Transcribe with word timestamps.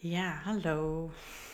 Ja, 0.00 0.40
hallo. 0.44 1.10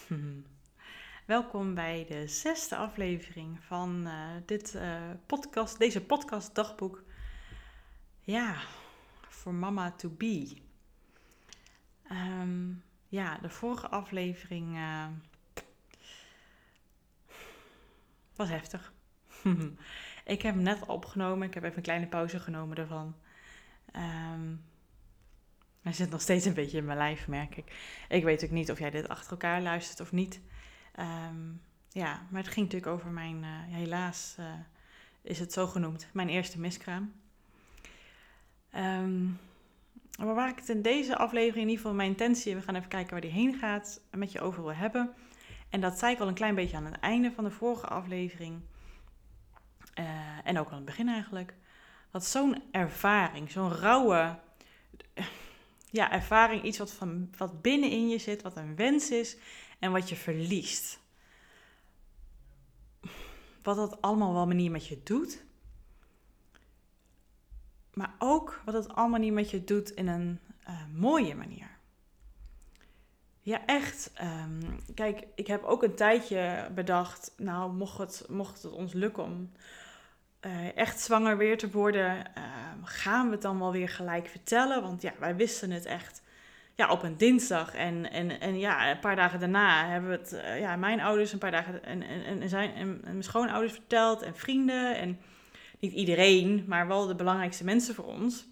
Welkom 1.27 1.75
bij 1.75 2.05
de 2.09 2.29
zesde 2.29 2.77
aflevering 2.77 3.59
van 3.65 4.07
uh, 4.07 4.31
dit 4.47 4.75
uh, 4.75 5.11
podcast, 5.27 5.79
deze 5.79 6.05
podcast 6.05 6.55
dagboek. 6.55 7.03
Ja, 8.21 8.57
voor 9.29 9.55
mama 9.55 9.91
to 9.91 10.09
be. 10.09 10.57
Um, 12.11 12.83
ja, 13.09 13.39
de 13.39 13.49
vorige 13.49 13.89
aflevering 13.89 14.77
uh, 14.77 15.07
was 18.37 18.49
heftig. 18.49 18.93
ik 20.35 20.43
heb 20.43 20.55
hem 20.55 20.63
net 20.63 20.87
opgenomen. 20.87 21.49
Ik 21.49 21.55
heb 21.55 21.63
even 21.63 21.77
een 21.77 21.83
kleine 21.83 22.07
pauze 22.07 22.41
genomen 22.41 22.77
ervan. 22.77 23.15
Um, 23.97 24.65
hij 25.85 25.93
zit 25.93 26.11
nog 26.11 26.21
steeds 26.21 26.45
een 26.45 26.55
beetje 26.55 26.79
in 26.79 26.85
mijn 26.85 26.99
lijf, 26.99 27.29
merk 27.29 27.57
ik. 27.57 27.73
Ik 28.09 28.25
weet 28.25 28.45
ook 28.45 28.51
niet 28.51 28.71
of 28.71 28.79
jij 28.79 28.91
dit 28.91 29.09
achter 29.09 29.31
elkaar 29.31 29.63
luistert 29.63 30.01
of 30.01 30.13
niet. 30.13 30.41
Um, 31.01 31.61
ja, 31.89 32.27
maar 32.31 32.43
het 32.43 32.53
ging 32.53 32.67
natuurlijk 32.67 32.93
over 32.93 33.11
mijn, 33.11 33.37
uh, 33.43 33.49
helaas 33.51 34.37
uh, 34.41 34.47
is 35.23 35.39
het 35.39 35.53
zo 35.53 35.67
genoemd, 35.67 36.09
mijn 36.13 36.29
eerste 36.29 36.61
miskraam. 36.61 37.13
Um, 38.77 39.39
maar 40.19 40.35
waar 40.35 40.49
ik 40.49 40.57
het 40.57 40.69
in 40.69 40.83
deze 40.83 41.17
aflevering, 41.17 41.63
in 41.63 41.69
ieder 41.69 41.77
geval 41.77 41.95
mijn 41.95 42.11
intentie, 42.11 42.55
we 42.55 42.63
gaan 42.63 42.75
even 42.75 42.89
kijken 42.89 43.11
waar 43.11 43.21
die 43.21 43.31
heen 43.31 43.59
gaat, 43.59 44.01
met 44.11 44.33
je 44.33 44.41
over 44.41 44.63
wil 44.63 44.75
hebben. 44.75 45.15
En 45.69 45.81
dat 45.81 45.99
zei 45.99 46.13
ik 46.13 46.21
al 46.21 46.29
een 46.29 46.35
klein 46.35 46.55
beetje 46.55 46.77
aan 46.77 46.85
het 46.85 47.01
einde 47.01 47.33
van 47.33 47.45
de 47.45 47.51
vorige 47.51 47.87
aflevering. 47.87 48.61
Uh, 49.99 50.07
en 50.45 50.59
ook 50.59 50.69
aan 50.69 50.77
het 50.77 50.85
begin 50.85 51.09
eigenlijk. 51.09 51.55
Dat 52.11 52.25
zo'n 52.25 52.63
ervaring, 52.71 53.51
zo'n 53.51 53.73
rauwe 53.73 54.39
ja, 55.95 56.13
ervaring, 56.13 56.63
iets 56.63 56.79
wat, 56.79 56.93
van, 56.93 57.31
wat 57.37 57.63
binnenin 57.63 58.09
je 58.09 58.19
zit, 58.19 58.43
wat 58.43 58.57
een 58.57 58.77
wens 58.77 59.11
is 59.11 59.37
en 59.79 59.93
wat 59.93 60.09
je 60.09 60.17
verliest. 60.17 60.99
Wat 63.63 63.77
dat 63.77 64.01
allemaal 64.01 64.33
wel 64.33 64.47
manier 64.47 64.71
met 64.71 64.87
je 64.87 65.01
doet. 65.03 65.45
Maar 67.93 68.15
ook 68.19 68.63
wat 68.65 68.75
het 68.75 68.89
allemaal 68.89 69.21
niet 69.21 69.33
met 69.33 69.51
je 69.51 69.65
doet 69.65 69.91
in 69.91 70.09
een 70.09 70.41
uh, 70.69 70.87
mooie 70.95 71.35
manier. 71.35 71.71
Ja, 73.41 73.67
echt. 73.67 74.13
Um, 74.23 74.81
kijk, 74.95 75.27
ik 75.35 75.47
heb 75.47 75.63
ook 75.63 75.83
een 75.83 75.95
tijdje 75.95 76.71
bedacht, 76.75 77.33
nou, 77.37 77.73
mocht 77.73 77.99
het, 77.99 78.27
mocht 78.29 78.63
het 78.63 78.73
ons 78.73 78.93
lukken 78.93 79.23
om 79.23 79.53
uh, 80.47 80.77
echt 80.77 81.01
zwanger 81.01 81.37
weer 81.37 81.59
te 81.59 81.71
worden, 81.71 82.17
uh, 82.17 82.45
gaan 82.83 83.27
we 83.27 83.33
het 83.33 83.43
dan 83.43 83.59
wel 83.59 83.73
weer 83.73 83.89
gelijk 83.89 84.29
vertellen? 84.29 84.83
Want 84.83 85.03
ja, 85.03 85.13
wij 85.19 85.37
wisten 85.37 85.71
het 85.71 85.85
echt 85.85 86.23
ja, 86.75 86.91
op 86.91 87.03
een 87.03 87.17
dinsdag. 87.17 87.75
En, 87.75 88.11
en, 88.11 88.41
en 88.41 88.59
ja, 88.59 88.91
een 88.91 88.99
paar 88.99 89.17
dagen 89.17 89.41
daarna 89.41 89.89
hebben 89.89 90.11
we 90.11 90.17
het, 90.17 90.33
uh, 90.33 90.61
ja, 90.61 90.77
mijn 90.77 91.01
ouders 91.01 91.33
een 91.33 91.39
paar 91.39 91.51
dagen 91.51 91.85
en, 91.85 92.03
en, 92.03 92.41
en, 92.41 92.49
zijn, 92.49 92.75
en, 92.75 92.81
en 92.81 93.11
mijn 93.11 93.23
schoonouders 93.23 93.73
verteld 93.73 94.23
en 94.23 94.37
vrienden. 94.37 94.97
En 94.97 95.21
niet 95.79 95.93
iedereen, 95.93 96.65
maar 96.69 96.87
wel 96.87 97.07
de 97.07 97.15
belangrijkste 97.15 97.65
mensen 97.65 97.95
voor 97.95 98.05
ons, 98.05 98.47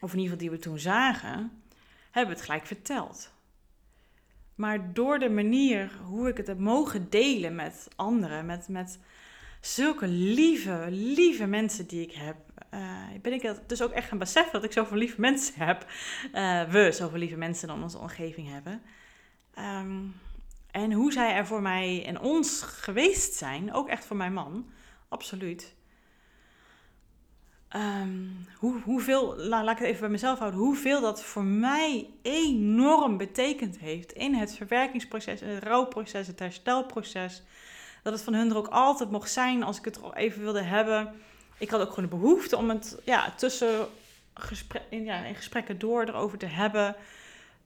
of 0.00 0.12
in 0.12 0.18
ieder 0.18 0.32
geval 0.32 0.38
die 0.38 0.50
we 0.50 0.58
toen 0.58 0.78
zagen, 0.78 1.62
hebben 2.10 2.32
we 2.32 2.40
het 2.40 2.48
gelijk 2.50 2.66
verteld. 2.66 3.32
Maar 4.54 4.92
door 4.92 5.18
de 5.18 5.30
manier 5.30 5.90
hoe 6.04 6.28
ik 6.28 6.36
het 6.36 6.46
heb 6.46 6.58
mogen 6.58 7.10
delen 7.10 7.54
met 7.54 7.88
anderen, 7.96 8.46
met, 8.46 8.68
met 8.68 8.98
zulke 9.60 10.06
lieve, 10.06 10.86
lieve 10.90 11.46
mensen 11.46 11.86
die 11.86 12.02
ik 12.02 12.12
heb. 12.12 12.36
Uh, 12.74 12.80
ben 13.22 13.32
ik 13.32 13.54
dus 13.66 13.82
ook 13.82 13.92
echt 13.92 14.08
gaan 14.08 14.18
beseffen 14.18 14.52
dat 14.52 14.64
ik 14.64 14.72
zoveel 14.72 14.96
lieve 14.96 15.20
mensen 15.20 15.54
heb. 15.66 15.86
Uh, 16.34 16.62
we 16.62 16.92
zoveel 16.92 17.18
lieve 17.18 17.36
mensen 17.36 17.68
in 17.68 17.82
onze 17.82 17.98
omgeving 17.98 18.48
hebben. 18.48 18.82
Um, 19.58 20.14
en 20.70 20.92
hoe 20.92 21.12
zij 21.12 21.34
er 21.34 21.46
voor 21.46 21.62
mij 21.62 22.04
en 22.06 22.20
ons 22.20 22.62
geweest 22.62 23.34
zijn, 23.34 23.72
ook 23.72 23.88
echt 23.88 24.04
voor 24.04 24.16
mijn 24.16 24.32
man, 24.32 24.66
absoluut. 25.08 25.76
Um, 27.76 28.46
hoe, 28.56 28.80
hoeveel, 28.80 29.36
la, 29.36 29.64
laat 29.64 29.72
ik 29.72 29.78
het 29.78 29.88
even 29.88 30.00
bij 30.00 30.10
mezelf 30.10 30.38
houden, 30.38 30.60
hoeveel 30.60 31.00
dat 31.00 31.24
voor 31.24 31.44
mij 31.44 32.10
enorm 32.22 33.16
betekend 33.16 33.78
heeft 33.78 34.12
in 34.12 34.34
het 34.34 34.56
verwerkingsproces, 34.56 35.42
in 35.42 35.48
het 35.48 35.62
rouwproces, 35.62 36.26
het 36.26 36.38
herstelproces 36.38 37.42
dat 38.10 38.18
het 38.18 38.28
van 38.28 38.38
hun 38.38 38.50
er 38.50 38.56
ook 38.56 38.68
altijd 38.68 39.10
mocht 39.10 39.30
zijn 39.30 39.62
als 39.62 39.78
ik 39.78 39.84
het 39.84 39.96
er 39.96 40.14
even 40.14 40.42
wilde 40.42 40.62
hebben. 40.62 41.14
Ik 41.58 41.70
had 41.70 41.80
ook 41.80 41.88
gewoon 41.88 42.10
de 42.10 42.16
behoefte 42.16 42.56
om 42.56 42.68
het 42.68 43.00
ja, 43.04 43.34
tussen 43.36 43.86
gespre 44.34 44.82
in, 44.90 45.04
ja, 45.04 45.24
in 45.24 45.34
gesprekken 45.34 45.78
door 45.78 46.02
erover 46.02 46.38
te 46.38 46.46
hebben. 46.46 46.96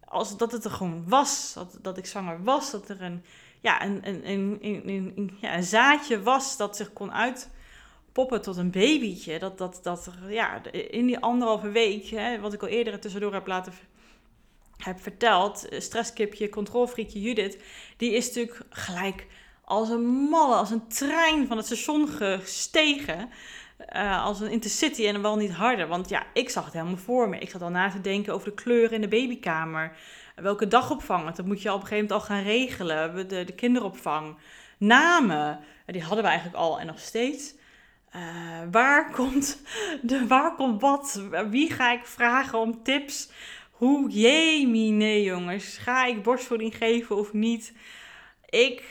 Als 0.04 0.36
dat 0.36 0.52
het 0.52 0.64
er 0.64 0.70
gewoon 0.70 1.08
was, 1.08 1.52
dat, 1.54 1.78
dat 1.82 1.98
ik 1.98 2.06
zwanger 2.06 2.44
was, 2.44 2.70
dat 2.70 2.88
er 2.88 3.02
een, 3.02 3.24
ja, 3.60 3.84
een, 3.84 4.08
een, 4.08 4.28
een, 4.28 5.12
een, 5.16 5.36
ja, 5.40 5.60
zaadje 5.60 6.22
was 6.22 6.56
dat 6.56 6.76
zich 6.76 6.92
kon 6.92 7.12
uitpoppen 7.12 8.42
tot 8.42 8.56
een 8.56 8.70
babytje. 8.70 9.38
Dat, 9.38 9.58
dat, 9.58 9.80
dat 9.82 10.06
er 10.06 10.32
ja, 10.32 10.62
in 10.72 11.06
die 11.06 11.18
anderhalve 11.18 11.68
week, 11.68 12.06
hè, 12.06 12.40
wat 12.40 12.52
ik 12.52 12.62
al 12.62 12.68
eerder 12.68 13.00
tussendoor 13.00 13.32
heb 13.32 13.46
laten 13.46 13.72
heb 14.76 15.00
verteld, 15.00 15.66
stresskipje, 15.78 16.48
controlfriekje 16.48 17.20
Judith, 17.20 17.58
die 17.96 18.12
is 18.12 18.26
natuurlijk 18.26 18.60
gelijk 18.68 19.26
als 19.64 19.88
een 19.88 20.04
malle, 20.04 20.54
als 20.54 20.70
een 20.70 20.88
trein 20.88 21.46
van 21.46 21.56
het 21.56 21.66
station 21.66 22.08
gestegen. 22.08 23.30
Uh, 23.96 24.24
als 24.24 24.40
een 24.40 24.50
intercity 24.50 25.06
en 25.06 25.22
wel 25.22 25.36
niet 25.36 25.52
harder. 25.52 25.88
Want 25.88 26.08
ja, 26.08 26.26
ik 26.32 26.50
zag 26.50 26.64
het 26.64 26.72
helemaal 26.72 26.96
voor 26.96 27.28
me. 27.28 27.38
Ik 27.38 27.50
zat 27.50 27.62
al 27.62 27.70
na 27.70 27.90
te 27.90 28.00
denken 28.00 28.34
over 28.34 28.48
de 28.48 28.54
kleuren 28.54 28.92
in 28.92 29.00
de 29.00 29.08
babykamer. 29.08 29.96
Welke 30.36 30.68
dagopvang, 30.68 31.24
want 31.24 31.36
dat 31.36 31.46
moet 31.46 31.62
je 31.62 31.72
op 31.72 31.80
een 31.80 31.86
gegeven 31.86 32.08
moment 32.08 32.30
al 32.30 32.34
gaan 32.36 32.44
regelen. 32.44 33.28
De, 33.28 33.44
de 33.44 33.54
kinderopvang. 33.54 34.36
Namen, 34.78 35.60
die 35.86 36.02
hadden 36.02 36.22
we 36.22 36.30
eigenlijk 36.30 36.58
al 36.58 36.80
en 36.80 36.86
nog 36.86 36.98
steeds. 36.98 37.54
Uh, 38.16 38.22
waar, 38.70 39.10
komt 39.16 39.62
de, 40.02 40.26
waar 40.26 40.54
komt 40.54 40.80
wat? 40.80 41.22
Wie 41.50 41.72
ga 41.72 41.92
ik 41.92 42.06
vragen 42.06 42.58
om 42.58 42.82
tips? 42.82 43.30
Hoe, 43.70 44.10
jee, 44.10 44.66
nee 44.66 45.22
jongens. 45.22 45.76
Ga 45.76 46.04
ik 46.04 46.22
borstvoeding 46.22 46.76
geven 46.76 47.16
of 47.16 47.32
niet? 47.32 47.72
Ik 48.52 48.88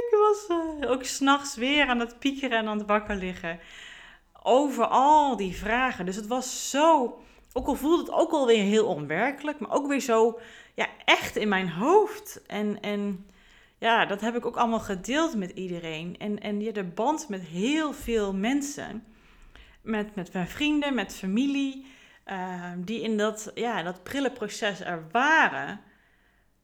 ik 0.00 0.08
was 0.10 0.46
uh, 0.48 0.90
ook 0.90 1.04
s'nachts 1.04 1.56
weer 1.56 1.86
aan 1.86 2.00
het 2.00 2.18
piekeren 2.18 2.58
en 2.58 2.66
aan 2.66 2.78
het 2.78 2.86
wakker 2.86 3.16
liggen. 3.16 3.60
Over 4.42 4.86
al 4.86 5.36
die 5.36 5.56
vragen. 5.56 6.06
Dus 6.06 6.16
het 6.16 6.26
was 6.26 6.70
zo. 6.70 7.18
Ook 7.52 7.66
al 7.66 7.74
voelde 7.74 8.02
het 8.02 8.12
ook 8.12 8.30
alweer 8.30 8.62
heel 8.62 8.86
onwerkelijk, 8.86 9.58
maar 9.58 9.70
ook 9.70 9.86
weer 9.86 10.00
zo 10.00 10.40
ja, 10.74 10.88
echt 11.04 11.36
in 11.36 11.48
mijn 11.48 11.70
hoofd. 11.70 12.42
En, 12.46 12.80
en 12.80 13.26
ja, 13.78 14.06
dat 14.06 14.20
heb 14.20 14.36
ik 14.36 14.46
ook 14.46 14.56
allemaal 14.56 14.80
gedeeld 14.80 15.34
met 15.34 15.50
iedereen. 15.50 16.16
En, 16.18 16.40
en 16.40 16.60
ja, 16.60 16.72
de 16.72 16.84
band 16.84 17.28
met 17.28 17.42
heel 17.42 17.92
veel 17.92 18.34
mensen. 18.34 19.04
Met, 19.82 20.14
met 20.14 20.32
mijn 20.32 20.48
vrienden, 20.48 20.94
met 20.94 21.16
familie. 21.16 21.86
Uh, 22.26 22.72
die 22.76 23.00
in 23.00 23.16
dat, 23.16 23.50
ja, 23.54 23.82
dat 23.82 24.02
prille 24.02 24.30
proces 24.30 24.80
er 24.80 25.06
waren 25.10 25.80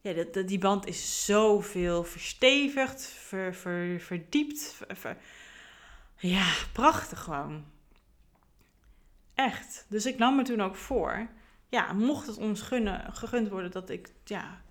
ja, 0.01 0.13
dat, 0.13 0.49
die 0.49 0.59
band 0.59 0.87
is 0.87 1.25
zoveel 1.25 2.05
verstevigd, 2.05 3.03
ver, 3.03 3.55
ver, 3.55 4.01
verdiept. 4.01 4.81
Ver, 4.89 5.17
ja, 6.17 6.53
prachtig 6.73 7.21
gewoon. 7.21 7.65
Echt. 9.35 9.87
Dus 9.89 10.07
ik 10.07 10.19
nam 10.19 10.37
me 10.37 10.43
toen 10.43 10.61
ook 10.61 10.77
voor, 10.77 11.29
ja, 11.69 11.93
mocht 11.93 12.27
het 12.27 12.37
ons 12.37 12.61
gunnen, 12.61 13.15
gegund 13.15 13.49
worden 13.49 13.71
dat 13.71 13.91
ik 13.91 14.13
ja, 14.25 14.63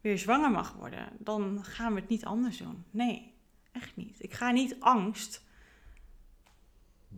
weer 0.00 0.18
zwanger 0.18 0.50
mag 0.50 0.72
worden, 0.72 1.08
dan 1.18 1.64
gaan 1.64 1.94
we 1.94 2.00
het 2.00 2.08
niet 2.08 2.24
anders 2.24 2.56
doen. 2.56 2.84
Nee, 2.90 3.34
echt 3.72 3.96
niet. 3.96 4.22
Ik 4.22 4.34
ga 4.34 4.50
niet 4.50 4.76
angst 4.80 5.48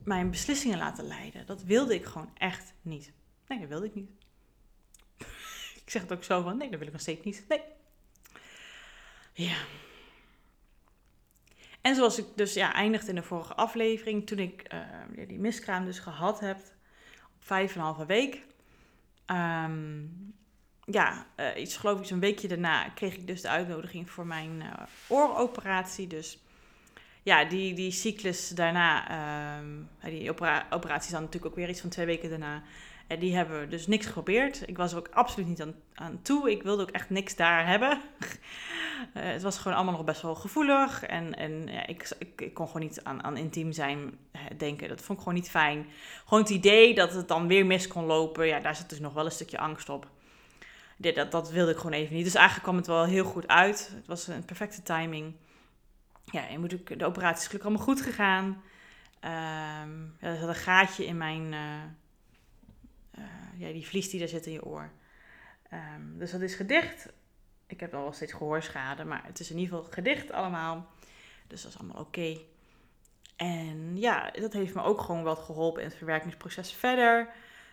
mijn 0.05 0.31
beslissingen 0.31 0.79
laten 0.79 1.05
leiden. 1.05 1.47
Dat 1.47 1.62
wilde 1.62 1.94
ik 1.94 2.05
gewoon 2.05 2.31
echt 2.35 2.75
niet. 2.82 3.12
Nee, 3.47 3.59
dat 3.59 3.69
wilde 3.69 3.87
ik 3.87 3.94
niet. 3.94 4.11
Zeg 5.93 6.03
het 6.03 6.12
ook 6.12 6.25
zo 6.25 6.43
van, 6.43 6.56
nee, 6.56 6.71
dat 6.71 6.79
wil 6.79 6.87
ik 6.87 6.93
nog 6.93 7.03
steeds 7.03 7.25
niet. 7.25 7.44
Nee. 7.49 7.61
Ja. 9.33 9.56
En 11.81 11.94
zoals 11.94 12.19
ik 12.19 12.27
dus 12.37 12.55
ja, 12.55 12.75
eindigde 12.75 13.09
in 13.09 13.15
de 13.15 13.23
vorige 13.23 13.55
aflevering, 13.55 14.27
toen 14.27 14.39
ik 14.39 14.75
uh, 14.75 15.29
die 15.29 15.39
miskraam 15.39 15.85
dus 15.85 15.99
gehad 15.99 16.41
heb, 16.41 16.56
op 17.37 17.44
vijf 17.44 17.73
en 17.73 17.79
een 17.79 17.85
halve 17.85 18.06
week. 18.06 18.47
Um, 19.27 20.35
ja, 20.85 21.27
uh, 21.37 21.61
iets 21.61 21.77
geloof 21.77 22.00
ik 22.00 22.06
zo'n 22.06 22.21
weekje 22.21 22.49
daarna 22.49 22.88
kreeg 22.88 23.15
ik 23.15 23.27
dus 23.27 23.41
de 23.41 23.49
uitnodiging 23.49 24.11
voor 24.11 24.27
mijn 24.27 24.61
uh, 24.61 24.73
ooroperatie. 25.09 26.06
Dus 26.06 26.38
ja, 27.23 27.45
die, 27.45 27.75
die 27.75 27.91
cyclus 27.91 28.49
daarna, 28.49 29.59
um, 29.59 29.88
die 30.00 30.31
opera 30.31 30.67
operatie 30.71 31.06
is 31.06 31.12
dan 31.12 31.23
natuurlijk 31.23 31.50
ook 31.50 31.59
weer 31.59 31.69
iets 31.69 31.81
van 31.81 31.91
twee 31.91 32.06
weken 32.06 32.31
daarna. 32.31 32.62
En 33.12 33.19
die 33.19 33.35
hebben 33.37 33.70
dus 33.70 33.87
niks 33.87 34.06
geprobeerd. 34.06 34.69
Ik 34.69 34.76
was 34.76 34.93
er 34.93 34.99
ook 34.99 35.09
absoluut 35.09 35.49
niet 35.49 35.62
aan, 35.62 35.75
aan 35.94 36.23
toe. 36.23 36.50
Ik 36.50 36.62
wilde 36.62 36.82
ook 36.82 36.91
echt 36.91 37.11
niks 37.11 37.37
daar 37.37 37.67
hebben. 37.67 38.00
uh, 38.20 38.26
het 39.35 39.43
was 39.43 39.59
gewoon 39.59 39.76
allemaal 39.76 39.94
nog 39.94 40.05
best 40.05 40.23
wel 40.23 40.35
gevoelig. 40.35 41.03
En, 41.03 41.35
en 41.35 41.67
ja, 41.67 41.87
ik, 41.87 42.14
ik, 42.19 42.41
ik, 42.41 42.55
kon 42.55 42.67
gewoon 42.67 42.82
niet 42.82 43.05
aan, 43.05 43.25
aan 43.25 43.37
intiem 43.37 43.73
zijn 43.73 44.19
eh, 44.31 44.41
denken. 44.56 44.88
Dat 44.88 45.00
vond 45.00 45.19
ik 45.19 45.25
gewoon 45.25 45.38
niet 45.38 45.50
fijn. 45.50 45.87
Gewoon 46.25 46.43
het 46.43 46.53
idee 46.53 46.94
dat 46.94 47.12
het 47.12 47.29
dan 47.29 47.47
weer 47.47 47.67
mis 47.67 47.88
kon 47.88 48.05
lopen. 48.05 48.47
Ja, 48.47 48.61
daar 48.61 48.76
zit 48.76 48.88
dus 48.88 49.00
nog 49.00 49.12
wel 49.12 49.25
een 49.25 49.31
stukje 49.31 49.59
angst 49.59 49.88
op. 49.88 50.11
dat, 50.97 51.31
dat 51.31 51.50
wilde 51.50 51.70
ik 51.70 51.76
gewoon 51.76 51.93
even 51.93 52.14
niet. 52.14 52.25
Dus 52.25 52.35
eigenlijk 52.35 52.64
kwam 52.64 52.76
het 52.76 52.87
wel 52.87 53.05
heel 53.05 53.25
goed 53.25 53.49
uit. 53.49 53.93
Het 53.94 54.06
was 54.06 54.26
een 54.26 54.44
perfecte 54.44 54.82
timing. 54.82 55.35
Ja, 56.25 56.47
je 56.50 56.59
moet 56.59 56.75
ook, 56.75 56.99
de 56.99 57.06
operatie 57.06 57.41
is 57.41 57.47
gelukkig 57.47 57.69
allemaal 57.69 57.87
goed 57.87 58.00
gegaan. 58.00 58.62
Um, 59.85 60.17
er 60.20 60.49
een 60.49 60.55
gaatje 60.55 61.06
in 61.06 61.17
mijn... 61.17 61.53
Uh, 61.53 61.61
uh, 63.19 63.25
ja, 63.56 63.73
die 63.73 63.87
vlies 63.87 64.11
die 64.11 64.19
daar 64.19 64.29
zit 64.29 64.47
in 64.47 64.53
je 64.53 64.64
oor. 64.64 64.91
Um, 65.73 66.19
dus 66.19 66.31
dat 66.31 66.41
is 66.41 66.55
gedicht. 66.55 67.12
Ik 67.67 67.81
heb 67.81 67.94
al 67.94 68.03
wel 68.03 68.12
steeds 68.12 68.32
gehoorschade, 68.32 69.05
maar 69.05 69.23
het 69.25 69.41
is 69.41 69.50
in 69.50 69.59
ieder 69.59 69.76
geval 69.76 69.93
gedicht 69.93 70.32
allemaal. 70.32 70.87
Dus 71.47 71.62
dat 71.62 71.73
is 71.73 71.79
allemaal 71.79 72.00
oké. 72.00 72.38
En 73.37 73.99
ja, 73.99 74.31
dat 74.31 74.53
heeft 74.53 74.75
me 74.75 74.82
ook 74.82 75.00
gewoon 75.00 75.23
wat 75.23 75.38
geholpen 75.38 75.82
in 75.82 75.88
het 75.88 75.97
verwerkingsproces 75.97 76.73
verder. 76.73 77.29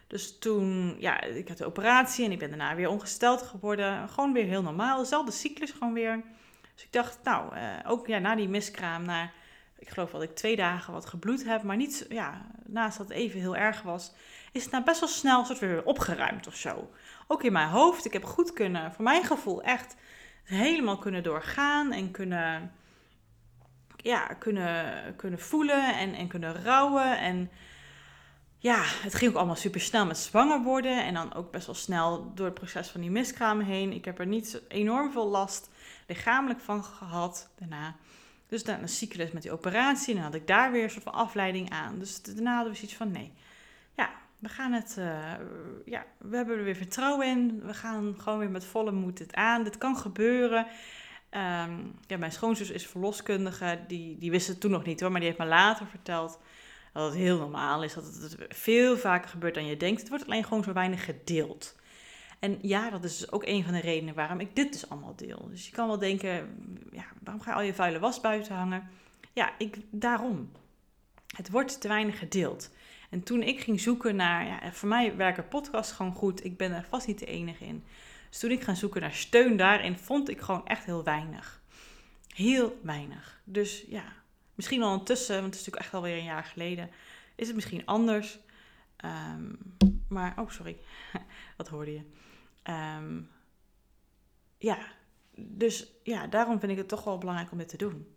Dus 0.07 0.38
toen, 0.39 0.95
ja, 1.00 1.21
ik 1.21 1.47
had 1.47 1.57
de 1.57 1.65
operatie 1.65 2.25
en 2.25 2.31
ik 2.31 2.39
ben 2.39 2.50
daarna 2.50 2.75
weer 2.75 2.89
ongesteld 2.89 3.41
geworden. 3.41 4.09
Gewoon 4.09 4.33
weer 4.33 4.45
heel 4.45 4.62
normaal, 4.62 5.00
dezelfde 5.00 5.31
cyclus 5.31 5.71
gewoon 5.71 5.94
weer. 5.94 6.24
Dus 6.74 6.83
ik 6.83 6.94
dacht, 6.94 7.19
nou, 7.24 7.56
uh, 7.56 7.77
ook 7.86 8.07
ja, 8.07 8.19
na 8.19 8.36
die 8.36 8.50
miskraam, 8.50 9.03
na, 9.03 9.31
ik 9.77 9.89
geloof 9.89 10.12
dat 10.12 10.21
ik 10.21 10.36
twee 10.36 10.56
dagen 10.56 10.94
wat 10.94 11.06
gebloed 11.06 11.45
heb, 11.45 11.63
maar 11.63 11.75
niet, 11.75 12.06
ja, 12.09 12.45
naast 12.65 12.97
dat 12.97 13.07
het 13.07 13.18
even 13.18 13.39
heel 13.39 13.56
erg 13.56 13.81
was, 13.81 14.12
is 14.51 14.63
het 14.63 14.72
nou 14.72 14.84
best 14.84 15.00
wel 15.00 15.10
snel 15.10 15.46
soort 15.46 15.60
weer 15.60 15.84
opgeruimd 15.84 16.48
of 16.48 16.56
zo. 16.56 16.92
Ook 17.28 17.44
in 17.44 17.51
mijn 17.51 17.69
hoofd, 17.69 18.06
ik 18.06 18.13
heb 18.13 18.24
goed 18.24 18.54
kunnen, 18.54 18.94
voor 18.94 19.04
mijn 19.04 19.24
gevoel 19.24 19.62
echt 19.62 19.96
helemaal 20.44 20.98
kunnen 20.98 21.24
doorgaan 21.24 21.92
en 21.92 22.12
kunnen, 22.12 22.72
ja, 23.98 24.28
kunnen, 24.28 25.04
kunnen 25.16 25.40
voelen 25.40 25.98
en, 25.98 26.13
en 26.13 26.28
kunnen 26.28 26.63
rouwen 26.63 27.19
en 27.19 27.50
ja, 28.62 28.84
het 28.84 29.16
ging 29.16 29.31
ook 29.31 29.38
allemaal 29.38 29.56
super 29.56 29.81
snel 29.81 30.06
met 30.06 30.18
zwanger 30.18 30.62
worden. 30.63 31.06
En 31.06 31.13
dan 31.13 31.34
ook 31.34 31.51
best 31.51 31.66
wel 31.66 31.75
snel 31.75 32.31
door 32.36 32.46
het 32.46 32.54
proces 32.54 32.88
van 32.88 33.01
die 33.01 33.12
miskraam 33.12 33.60
heen. 33.60 33.94
Ik 33.94 34.06
heb 34.06 34.19
er 34.19 34.28
niet 34.28 34.62
enorm 34.68 35.12
veel 35.12 35.28
last 35.28 35.69
lichamelijk 36.07 36.60
van 36.60 36.84
gehad 36.84 37.50
daarna. 37.57 37.96
Dus 38.48 38.63
dan 38.63 38.81
een 38.81 38.90
cyclus 38.90 39.31
met 39.31 39.42
die 39.42 39.51
operatie. 39.51 40.10
En 40.10 40.16
dan 40.16 40.24
had 40.24 40.42
ik 40.42 40.48
daar 40.48 40.72
weer 40.72 40.84
een 40.84 40.90
soort 40.90 41.04
van 41.04 41.13
afleiding 41.13 41.69
aan. 41.69 42.00
Dus 42.00 42.22
daarna 42.22 42.54
hadden 42.54 42.72
we 42.72 42.78
zoiets 42.78 42.98
van: 42.98 43.12
nee, 43.12 43.34
we 44.39 44.50
gaan 44.50 44.71
het. 44.71 44.95
Uh, 45.00 45.33
ja, 45.86 46.06
we 46.18 46.36
hebben 46.36 46.57
er 46.57 46.63
weer 46.63 46.75
vertrouwen 46.75 47.27
in. 47.27 47.62
We 47.65 47.74
gaan 47.74 48.15
gewoon 48.18 48.39
weer 48.39 48.50
met 48.50 48.65
volle 48.65 48.91
moed 48.91 49.19
het 49.19 49.33
aan. 49.33 49.63
Dit 49.63 49.77
kan 49.77 49.97
gebeuren. 49.97 50.65
Um, 51.31 51.95
ja, 52.07 52.18
mijn 52.18 52.31
schoonzus 52.31 52.69
is 52.69 52.88
verloskundige. 52.88 53.80
Die, 53.88 54.18
die 54.18 54.31
wist 54.31 54.47
het 54.47 54.59
toen 54.59 54.71
nog 54.71 54.86
niet 54.86 55.00
hoor, 55.00 55.12
maar 55.12 55.19
die 55.19 55.30
heeft 55.30 55.41
me 55.41 55.47
later 55.47 55.86
verteld 55.88 56.39
dat 56.94 57.06
het 57.06 57.13
heel 57.13 57.38
normaal 57.38 57.83
is, 57.83 57.94
dat 57.94 58.06
het 58.06 58.38
veel 58.50 58.97
vaker 58.97 59.30
gebeurt 59.30 59.53
dan 59.53 59.65
je 59.65 59.77
denkt. 59.77 60.00
Het 60.00 60.09
wordt 60.09 60.25
alleen 60.25 60.44
gewoon 60.44 60.63
zo 60.63 60.74
weinig 60.74 61.06
gedeeld. 61.06 61.75
En 62.39 62.59
ja, 62.62 62.89
dat 62.89 63.03
is 63.03 63.18
dus 63.18 63.31
ook 63.31 63.45
een 63.45 63.63
van 63.63 63.74
de 63.74 63.80
redenen 63.80 64.15
waarom 64.15 64.39
ik 64.39 64.56
dit 64.56 64.71
dus 64.71 64.89
allemaal 64.89 65.15
deel. 65.15 65.47
Dus 65.50 65.65
je 65.65 65.71
kan 65.71 65.88
wel 65.88 66.00
denken, 66.00 66.30
ja, 66.91 67.06
waarom 67.24 67.44
ga 67.44 67.51
je 67.51 67.57
al 67.57 67.63
je 67.63 67.74
vuile 67.74 68.00
was 68.00 68.21
buiten 68.21 68.56
hangen? 68.56 68.89
Ja, 69.33 69.53
ik, 69.57 69.77
daarom. 69.89 70.51
Het 71.36 71.50
wordt 71.50 71.81
te 71.81 71.88
weinig 71.88 72.19
gedeeld. 72.19 72.69
En 73.09 73.23
toen 73.23 73.44
ik 73.44 73.59
ging 73.59 73.79
zoeken 73.79 74.15
naar, 74.15 74.45
ja, 74.45 74.71
voor 74.71 74.89
mij 74.89 75.15
werken 75.15 75.47
podcasts 75.47 75.94
gewoon 75.94 76.13
goed. 76.13 76.45
Ik 76.45 76.57
ben 76.57 76.71
er 76.71 76.85
vast 76.89 77.07
niet 77.07 77.19
de 77.19 77.25
enige 77.25 77.65
in. 77.65 77.83
Dus 78.29 78.39
toen 78.39 78.51
ik 78.51 78.61
ga 78.61 78.73
zoeken 78.73 79.01
naar 79.01 79.13
steun 79.13 79.57
daarin, 79.57 79.97
vond 79.97 80.29
ik 80.29 80.41
gewoon 80.41 80.65
echt 80.67 80.85
heel 80.85 81.03
weinig. 81.03 81.61
Heel 82.27 82.79
weinig. 82.83 83.41
Dus 83.44 83.85
ja, 83.88 84.03
Misschien 84.59 84.83
al 84.83 84.94
intussen, 84.94 85.41
want 85.41 85.45
het 85.45 85.53
is 85.53 85.59
natuurlijk 85.59 85.85
echt 85.85 85.94
alweer 85.94 86.17
een 86.17 86.23
jaar 86.23 86.44
geleden, 86.44 86.89
is 87.35 87.47
het 87.47 87.56
misschien 87.56 87.85
anders. 87.85 88.39
Um, 89.06 89.57
maar, 90.07 90.39
oh 90.39 90.50
sorry, 90.50 90.77
wat 91.57 91.67
hoorde 91.67 91.91
je? 91.91 92.01
Um, 92.97 93.29
ja, 94.57 94.77
dus 95.35 95.94
ja, 96.03 96.27
daarom 96.27 96.59
vind 96.59 96.71
ik 96.71 96.77
het 96.77 96.88
toch 96.88 97.03
wel 97.03 97.17
belangrijk 97.17 97.51
om 97.51 97.57
dit 97.57 97.67
te 97.67 97.77
doen. 97.77 98.07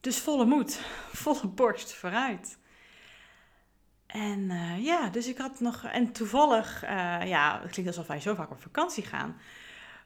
Dus 0.00 0.18
volle 0.18 0.44
moed, 0.44 0.80
volle 1.22 1.46
borst 1.46 1.92
vooruit. 1.94 2.58
En 4.06 4.40
uh, 4.40 4.84
ja, 4.84 5.08
dus 5.08 5.26
ik 5.26 5.38
had 5.38 5.60
nog, 5.60 5.84
en 5.84 6.12
toevallig, 6.12 6.84
uh, 6.84 6.90
ja, 7.24 7.60
het 7.62 7.70
klinkt 7.70 7.90
alsof 7.90 8.06
wij 8.06 8.20
zo 8.20 8.34
vaak 8.34 8.50
op 8.50 8.62
vakantie 8.62 9.04
gaan. 9.04 9.40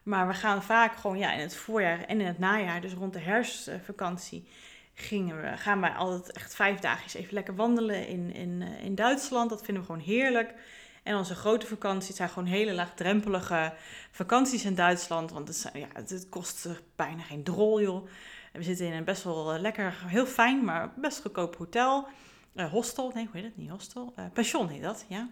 Maar 0.03 0.27
we 0.27 0.35
gaan 0.35 0.63
vaak 0.63 0.97
gewoon 0.97 1.19
ja, 1.19 1.33
in 1.33 1.41
het 1.41 1.57
voorjaar 1.57 2.01
en 2.01 2.21
in 2.21 2.27
het 2.27 2.39
najaar, 2.39 2.81
dus 2.81 2.93
rond 2.93 3.13
de 3.13 3.19
herfstvakantie, 3.19 4.49
gingen 4.95 5.41
we, 5.41 5.57
gaan 5.57 5.81
we 5.81 5.93
altijd 5.93 6.33
echt 6.33 6.55
vijf 6.55 6.79
dagjes 6.79 7.15
even 7.15 7.35
lekker 7.35 7.55
wandelen 7.55 8.07
in, 8.07 8.33
in, 8.33 8.63
eh, 8.63 8.85
in 8.85 8.95
Duitsland. 8.95 9.51
Dat 9.51 9.65
vinden 9.65 9.83
we 9.83 9.89
gewoon 9.89 10.05
heerlijk. 10.05 10.55
En 11.03 11.17
onze 11.17 11.35
grote 11.35 11.67
vakanties 11.67 12.17
zijn 12.17 12.29
gewoon 12.29 12.49
hele 12.49 12.73
laagdrempelige 12.73 13.73
vakanties 14.11 14.65
in 14.65 14.75
Duitsland. 14.75 15.31
Want 15.31 15.49
het, 15.49 15.71
ja, 15.73 15.87
het, 15.93 16.27
kost 16.29 16.69
bijna 16.97 17.23
geen 17.23 17.45
drol, 17.45 17.81
joh. 17.81 18.09
We 18.55 18.63
zitten 18.63 18.87
in 18.87 18.93
een 18.93 19.05
best 19.05 19.25
wel 19.25 19.59
lekker, 19.59 19.95
heel 20.07 20.27
fijn, 20.27 20.65
maar 20.65 20.93
best 20.97 21.21
goedkoop 21.21 21.57
hotel. 21.57 22.09
Uh, 22.55 22.71
hostel, 22.71 23.11
nee, 23.15 23.25
hoe 23.25 23.35
heet 23.41 23.45
het 23.45 23.57
niet? 23.57 23.71
Hostel? 23.71 24.13
Uh, 24.19 24.25
pension 24.33 24.69
heet 24.69 24.83
dat, 24.83 25.05
ja. 25.09 25.29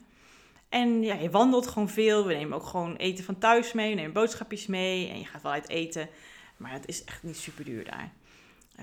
En 0.68 1.02
ja, 1.02 1.14
je 1.14 1.30
wandelt 1.30 1.66
gewoon 1.66 1.88
veel. 1.88 2.26
We 2.26 2.34
nemen 2.34 2.56
ook 2.56 2.66
gewoon 2.66 2.96
eten 2.96 3.24
van 3.24 3.38
thuis 3.38 3.72
mee. 3.72 3.88
We 3.88 3.94
nemen 3.94 4.12
boodschapjes 4.12 4.66
mee. 4.66 5.08
En 5.08 5.18
je 5.18 5.24
gaat 5.24 5.42
wel 5.42 5.52
uit 5.52 5.68
eten. 5.68 6.08
Maar 6.56 6.72
het 6.72 6.86
is 6.86 7.04
echt 7.04 7.22
niet 7.22 7.36
super 7.36 7.64
duur 7.64 7.84
daar. 7.84 8.12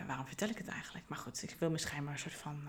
Waarom 0.07 0.25
vertel 0.25 0.49
ik 0.49 0.57
het 0.57 0.67
eigenlijk? 0.67 1.05
Maar 1.07 1.17
goed, 1.17 1.43
ik 1.43 1.55
wil 1.59 1.69
me 1.69 1.77
schijnbaar 1.77 2.13
een 2.13 2.19
soort 2.19 2.33
van 2.33 2.59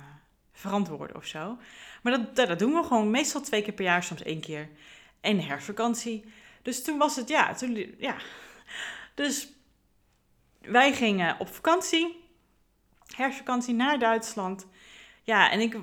verantwoorden 0.52 1.16
of 1.16 1.26
zo. 1.26 1.58
Maar 2.02 2.12
dat, 2.12 2.48
dat, 2.48 2.58
doen 2.58 2.72
we 2.72 2.82
gewoon 2.82 3.10
meestal 3.10 3.40
twee 3.40 3.62
keer 3.62 3.72
per 3.72 3.84
jaar, 3.84 4.02
soms 4.02 4.22
één 4.22 4.40
keer. 4.40 4.68
En 5.20 5.40
herfstvakantie. 5.40 6.24
Dus 6.62 6.84
toen 6.84 6.98
was 6.98 7.16
het, 7.16 7.28
ja, 7.28 7.54
toen, 7.54 7.94
ja. 7.98 8.16
Dus 9.14 9.48
wij 10.60 10.92
gingen 10.92 11.36
op 11.38 11.48
vakantie. 11.48 12.24
Herfstvakantie 13.16 13.74
naar 13.74 13.98
Duitsland. 13.98 14.66
Ja, 15.22 15.50
en 15.50 15.60
ik 15.60 15.76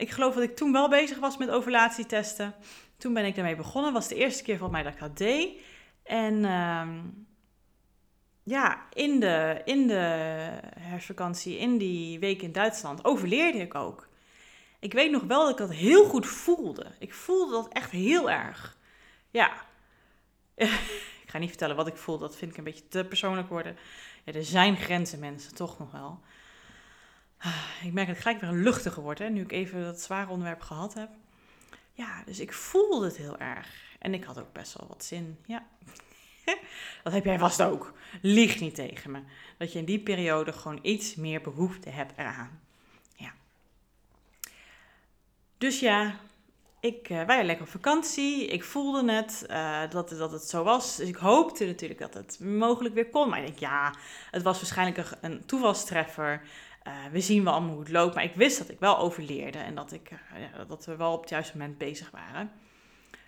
ik 0.00 0.10
geloof 0.10 0.34
dat 0.34 0.42
ik 0.42 0.56
toen 0.56 0.72
wel 0.72 0.88
bezig 0.88 1.18
was 1.18 1.36
met 1.36 1.50
ovulatietesten. 1.50 2.54
Toen 2.96 3.14
ben 3.14 3.24
ik 3.24 3.34
daarmee 3.34 3.56
begonnen. 3.56 3.92
was 3.92 4.08
de 4.08 4.14
eerste 4.14 4.42
keer 4.42 4.58
volgens 4.58 4.82
mij 4.82 4.90
dat 4.90 4.92
ik 4.92 5.08
dat 5.08 5.18
deed. 5.18 5.58
En 6.02 6.44
ehm, 6.44 7.00
ja, 8.42 8.86
in 8.92 9.20
de, 9.20 9.60
in 9.64 9.86
de 9.86 9.94
herfstvakantie, 10.78 11.58
in 11.58 11.78
die 11.78 12.18
week 12.18 12.42
in 12.42 12.52
Duitsland, 12.52 13.04
overleerde 13.04 13.58
ik 13.58 13.74
ook. 13.74 14.08
Ik 14.78 14.92
weet 14.92 15.10
nog 15.10 15.22
wel 15.22 15.40
dat 15.40 15.50
ik 15.50 15.56
dat 15.56 15.72
heel 15.72 16.04
goed 16.04 16.26
voelde. 16.26 16.86
Ik 16.98 17.14
voelde 17.14 17.52
dat 17.52 17.72
echt 17.72 17.90
heel 17.90 18.30
erg. 18.30 18.76
Ja. 19.30 19.52
ik 21.24 21.26
ga 21.26 21.38
niet 21.38 21.48
vertellen 21.48 21.76
wat 21.76 21.86
ik 21.86 21.96
voel, 21.96 22.18
dat 22.18 22.36
vind 22.36 22.50
ik 22.50 22.56
een 22.56 22.64
beetje 22.64 22.88
te 22.88 23.04
persoonlijk 23.04 23.48
worden. 23.48 23.76
Er 24.24 24.44
zijn 24.44 24.76
grenzen, 24.76 25.18
mensen, 25.18 25.54
toch 25.54 25.78
nog 25.78 25.90
wel. 25.90 26.20
Ah, 27.38 27.64
ik 27.82 27.92
merk 27.92 28.06
dat 28.06 28.16
ik 28.16 28.22
gelijk 28.22 28.40
weer 28.40 28.52
luchtiger 28.52 29.02
word, 29.02 29.18
hè, 29.18 29.28
nu 29.28 29.40
ik 29.40 29.52
even 29.52 29.84
dat 29.84 30.00
zware 30.00 30.30
onderwerp 30.30 30.60
gehad 30.60 30.94
heb. 30.94 31.10
Ja, 31.92 32.22
dus 32.24 32.40
ik 32.40 32.52
voelde 32.52 33.04
het 33.06 33.16
heel 33.16 33.38
erg. 33.38 33.68
En 33.98 34.14
ik 34.14 34.24
had 34.24 34.38
ook 34.38 34.52
best 34.52 34.78
wel 34.78 34.88
wat 34.88 35.04
zin. 35.04 35.38
Ja. 35.46 35.66
dat 37.04 37.12
heb 37.12 37.24
jij 37.24 37.38
vast 37.38 37.62
ook. 37.62 37.92
Lieg 38.22 38.60
niet 38.60 38.74
tegen 38.74 39.10
me. 39.10 39.22
Dat 39.58 39.72
je 39.72 39.78
in 39.78 39.84
die 39.84 39.98
periode 39.98 40.52
gewoon 40.52 40.78
iets 40.82 41.14
meer 41.14 41.40
behoefte 41.40 41.90
hebt 41.90 42.18
eraan. 42.18 42.60
Ja. 43.14 43.32
Dus 45.58 45.80
ja, 45.80 46.16
ik, 46.80 47.08
uh, 47.08 47.22
wij 47.22 47.44
lekker 47.44 47.64
op 47.64 47.70
vakantie. 47.70 48.46
Ik 48.46 48.64
voelde 48.64 49.12
het, 49.12 49.46
uh, 49.50 49.80
dat, 49.90 50.08
dat 50.08 50.32
het 50.32 50.42
zo 50.42 50.62
was. 50.62 50.96
Dus 50.96 51.08
ik 51.08 51.16
hoopte 51.16 51.64
natuurlijk 51.64 52.00
dat 52.00 52.14
het 52.14 52.40
mogelijk 52.40 52.94
weer 52.94 53.08
kon. 53.08 53.28
Maar 53.28 53.38
ik 53.38 53.46
denk, 53.46 53.58
ja, 53.58 53.94
het 54.30 54.42
was 54.42 54.56
waarschijnlijk 54.56 55.10
een 55.20 55.46
toevalstreffer. 55.46 56.42
Uh, 56.86 56.92
we 57.12 57.20
zien 57.20 57.44
wel 57.44 57.52
allemaal 57.52 57.72
hoe 57.72 57.82
het 57.82 57.92
loopt. 57.92 58.14
Maar 58.14 58.24
ik 58.24 58.34
wist 58.34 58.58
dat 58.58 58.68
ik 58.68 58.78
wel 58.78 58.98
overleerde 58.98 59.58
en 59.58 59.74
dat, 59.74 59.92
ik, 59.92 60.10
dat 60.68 60.86
we 60.86 60.96
wel 60.96 61.12
op 61.12 61.20
het 61.20 61.30
juiste 61.30 61.56
moment 61.56 61.78
bezig 61.78 62.10
waren. 62.10 62.52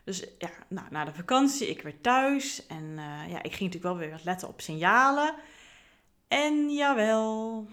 Dus 0.04 0.24
ja, 0.38 0.50
nou, 0.68 0.86
na 0.90 1.04
de 1.04 1.14
vakantie, 1.14 1.68
ik 1.68 1.82
weer 1.82 2.00
thuis. 2.00 2.66
En 2.66 2.94
ja, 3.28 3.42
ik 3.42 3.52
ging 3.52 3.72
natuurlijk 3.72 3.82
wel 3.82 3.96
weer 3.96 4.10
wat 4.10 4.24
letten 4.24 4.48
op 4.48 4.60
signalen. 4.60 5.34
En 6.28 6.70
jawel, 6.70 7.66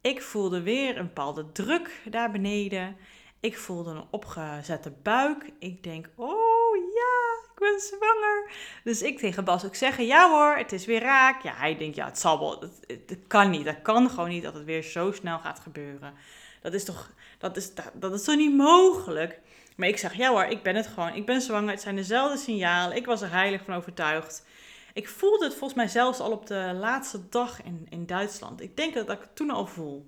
ik 0.00 0.22
voelde 0.22 0.62
weer 0.62 0.96
een 0.96 1.06
bepaalde 1.06 1.52
druk 1.52 2.00
daar 2.04 2.30
beneden. 2.30 2.96
Ik 3.40 3.58
voelde 3.58 3.90
een 3.90 4.06
opgezette 4.10 4.90
buik. 5.02 5.50
Ik 5.58 5.82
denk, 5.82 6.08
oh 6.16 6.76
ja, 6.76 7.20
ben 7.60 7.80
zwanger. 7.80 8.50
Dus 8.84 9.02
ik 9.02 9.18
tegen 9.18 9.44
Bas 9.44 9.64
ook 9.64 9.74
zeggen, 9.74 10.06
ja 10.06 10.30
hoor, 10.30 10.56
het 10.56 10.72
is 10.72 10.86
weer 10.86 11.00
raak. 11.00 11.42
Ja, 11.42 11.54
hij 11.54 11.76
denkt, 11.76 11.96
ja, 11.96 12.06
het 12.06 12.18
zal 12.18 12.38
wel. 12.38 12.60
Het, 12.86 13.18
kan 13.26 13.50
niet. 13.50 13.64
Dat 13.64 13.82
kan 13.82 14.10
gewoon 14.10 14.28
niet 14.28 14.42
dat 14.42 14.54
het 14.54 14.64
weer 14.64 14.82
zo 14.82 15.12
snel 15.12 15.38
gaat 15.38 15.60
gebeuren. 15.60 16.14
Dat 16.62 16.72
is 16.72 16.84
toch, 16.84 17.10
dat 17.38 17.56
is, 17.56 17.74
dat, 17.74 17.90
dat 17.94 18.14
is 18.14 18.24
toch 18.24 18.36
niet 18.36 18.56
mogelijk? 18.56 19.40
Maar 19.76 19.88
ik 19.88 19.98
zeg, 19.98 20.14
ja 20.14 20.30
hoor, 20.30 20.44
ik 20.44 20.62
ben 20.62 20.76
het 20.76 20.86
gewoon. 20.86 21.14
Ik 21.14 21.26
ben 21.26 21.40
zwanger. 21.40 21.70
Het 21.70 21.80
zijn 21.80 21.96
dezelfde 21.96 22.38
signalen. 22.38 22.96
Ik 22.96 23.06
was 23.06 23.22
er 23.22 23.30
heilig 23.30 23.64
van 23.64 23.74
overtuigd. 23.74 24.44
Ik 24.92 25.08
voelde 25.08 25.44
het 25.44 25.54
volgens 25.54 25.74
mij 25.74 25.88
zelfs 25.88 26.20
al 26.20 26.30
op 26.30 26.46
de 26.46 26.76
laatste 26.80 27.28
dag 27.28 27.62
in, 27.62 27.86
in 27.90 28.06
Duitsland. 28.06 28.60
Ik 28.60 28.76
denk 28.76 28.94
dat, 28.94 29.06
dat 29.06 29.16
ik 29.16 29.22
het 29.22 29.36
toen 29.36 29.50
al 29.50 29.66
voel. 29.66 30.06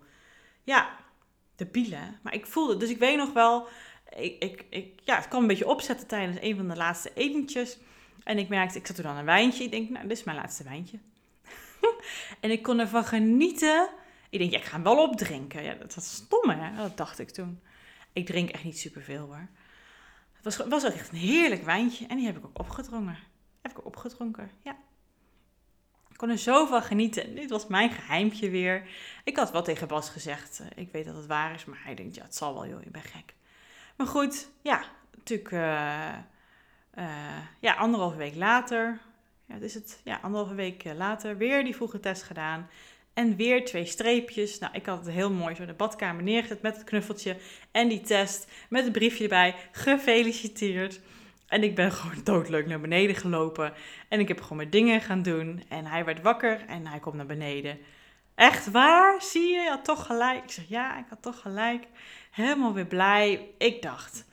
Ja, 0.63 0.97
de 1.57 1.67
bielen. 1.67 2.19
Maar 2.23 2.35
ik 2.35 2.47
voelde. 2.47 2.77
Dus 2.77 2.91
ik 2.91 2.99
weet 2.99 3.17
nog 3.17 3.33
wel, 3.33 3.69
ik, 4.17 4.43
ik, 4.43 4.65
ik, 4.71 5.01
ja, 5.05 5.17
het 5.17 5.29
kwam 5.29 5.41
een 5.41 5.49
beetje 5.49 5.69
opzetten 5.69 6.07
tijdens 6.07 6.39
een 6.41 6.57
van 6.57 6.69
de 6.69 6.77
laatste 6.77 7.11
etentjes. 7.15 7.79
En 8.25 8.39
ik 8.39 8.49
merkte, 8.49 8.79
ik 8.79 8.87
zat 8.87 8.97
er 8.97 9.03
dan 9.03 9.17
een 9.17 9.25
wijntje. 9.25 9.65
Ik 9.65 9.71
denk, 9.71 9.91
nou, 9.91 10.09
dit 10.09 10.19
is 10.19 10.25
mijn 10.25 10.37
laatste 10.37 10.65
wijntje. 10.65 10.99
en 12.41 12.51
ik 12.51 12.63
kon 12.63 12.79
ervan 12.79 13.05
genieten. 13.05 13.89
Ik 14.31 14.39
denk, 14.39 14.51
ja, 14.51 14.59
ik 14.59 14.65
ga 14.65 14.75
hem 14.75 14.83
wel 14.83 15.03
opdrinken. 15.03 15.63
Ja, 15.63 15.75
dat 15.75 15.95
was 15.95 16.15
stom, 16.15 16.51
hè? 16.51 16.77
Dat 16.77 16.97
dacht 16.97 17.19
ik 17.19 17.31
toen. 17.31 17.61
Ik 18.13 18.27
drink 18.27 18.51
echt 18.51 18.65
niet 18.65 18.79
superveel, 18.79 19.27
hoor. 19.27 19.49
Het 20.33 20.45
was, 20.45 20.67
was 20.67 20.85
echt 20.85 21.13
een 21.13 21.19
heerlijk 21.19 21.65
wijntje. 21.65 22.07
En 22.07 22.17
die 22.17 22.27
heb 22.27 22.37
ik 22.37 22.45
ook 22.45 22.59
opgedrongen. 22.59 23.19
Heb 23.63 23.71
ik 23.71 23.79
ook 23.79 23.87
opgedronken, 23.87 24.51
ja. 24.63 24.77
Kon 26.23 26.31
er 26.31 26.39
zo 26.39 26.67
genieten. 26.67 27.35
Dit 27.35 27.51
was 27.51 27.67
mijn 27.67 27.91
geheimpje 27.91 28.51
weer. 28.51 28.89
Ik 29.25 29.37
had 29.37 29.51
wel 29.51 29.63
tegen 29.63 29.89
Bas 29.89 30.09
gezegd. 30.09 30.61
Eh, 30.61 30.83
ik 30.83 30.93
weet 30.93 31.05
dat 31.05 31.17
het 31.17 31.27
waar 31.27 31.55
is, 31.55 31.65
maar 31.65 31.81
hij 31.85 31.95
denkt, 31.95 32.15
ja, 32.15 32.23
het 32.23 32.35
zal 32.35 32.55
wel, 32.55 32.67
joh, 32.67 32.83
je 32.83 32.91
bent 32.91 33.05
gek. 33.05 33.35
Maar 33.97 34.07
goed, 34.07 34.49
ja, 34.61 34.85
natuurlijk... 35.17 35.51
Uh, 35.51 36.09
uh, 36.99 37.39
ja, 37.61 37.75
anderhalve 37.75 38.17
week 38.17 38.35
later, 38.35 38.99
ja, 39.47 39.55
is 39.61 39.75
het, 39.75 40.01
ja, 40.05 40.19
anderhalve 40.23 40.55
week 40.55 40.85
later, 40.97 41.37
weer 41.37 41.65
die 41.65 41.77
vroege 41.77 42.01
test 42.01 42.23
gedaan. 42.23 42.69
En 43.15 43.37
weer 43.37 43.65
twee 43.65 43.85
streepjes. 43.85 44.59
Nou, 44.59 44.75
ik 44.75 44.87
had 44.87 45.05
het 45.05 45.15
heel 45.15 45.31
mooi 45.31 45.55
zo 45.55 45.63
in 45.63 45.69
de 45.69 45.75
badkamer 45.75 46.23
neergezet 46.23 46.63
met 46.63 46.77
het 46.77 46.85
knuffeltje 46.85 47.37
en 47.71 47.89
die 47.89 48.01
test. 48.01 48.51
Met 48.69 48.85
het 48.85 48.93
briefje 48.93 49.23
erbij. 49.23 49.55
Gefeliciteerd. 49.73 51.01
En 51.53 51.63
ik 51.63 51.75
ben 51.75 51.93
gewoon 52.01 52.21
doodleuk 52.25 52.67
naar 52.67 52.81
beneden 52.81 53.17
gelopen. 53.17 53.73
En 54.09 54.21
ik 54.21 54.29
heb 54.29 54.41
gewoon 54.41 54.57
mijn 54.57 54.71
dingen 54.71 55.01
gaan 55.01 55.23
doen. 55.23 55.63
En 55.69 55.87
hij 55.87 56.05
werd 56.05 56.23
wakker 56.23 56.65
en 56.67 56.87
hij 56.87 56.99
komt 56.99 57.15
naar 57.15 57.27
beneden. 57.27 57.79
Echt 58.35 58.71
waar? 58.71 59.23
Zie 59.23 59.49
je? 59.49 59.61
Je 59.61 59.69
had 59.69 59.85
toch 59.85 60.07
gelijk. 60.07 60.43
Ik 60.43 60.51
zeg 60.51 60.65
ja, 60.69 60.99
ik 60.99 61.05
had 61.09 61.23
toch 61.23 61.41
gelijk. 61.41 61.87
Helemaal 62.31 62.73
weer 62.73 62.87
blij. 62.87 63.51
Ik 63.59 63.83
dacht, 63.83 64.25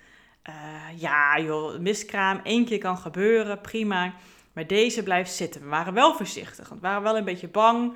uh, 0.50 1.00
ja 1.00 1.40
joh, 1.40 1.80
miskraam, 1.80 2.40
één 2.44 2.66
keer 2.66 2.78
kan 2.78 2.98
gebeuren, 2.98 3.62
prima. 3.62 4.14
Maar 4.54 4.68
deze 4.68 5.04
blijft 5.04 5.34
zitten. 5.34 5.62
We 5.62 5.68
waren 5.68 5.94
wel 5.94 6.16
voorzichtig, 6.16 6.70
want 6.70 6.82
we 6.82 6.88
waren 6.88 7.04
wel 7.04 7.18
een 7.18 7.24
beetje 7.24 7.48
bang. 7.48 7.94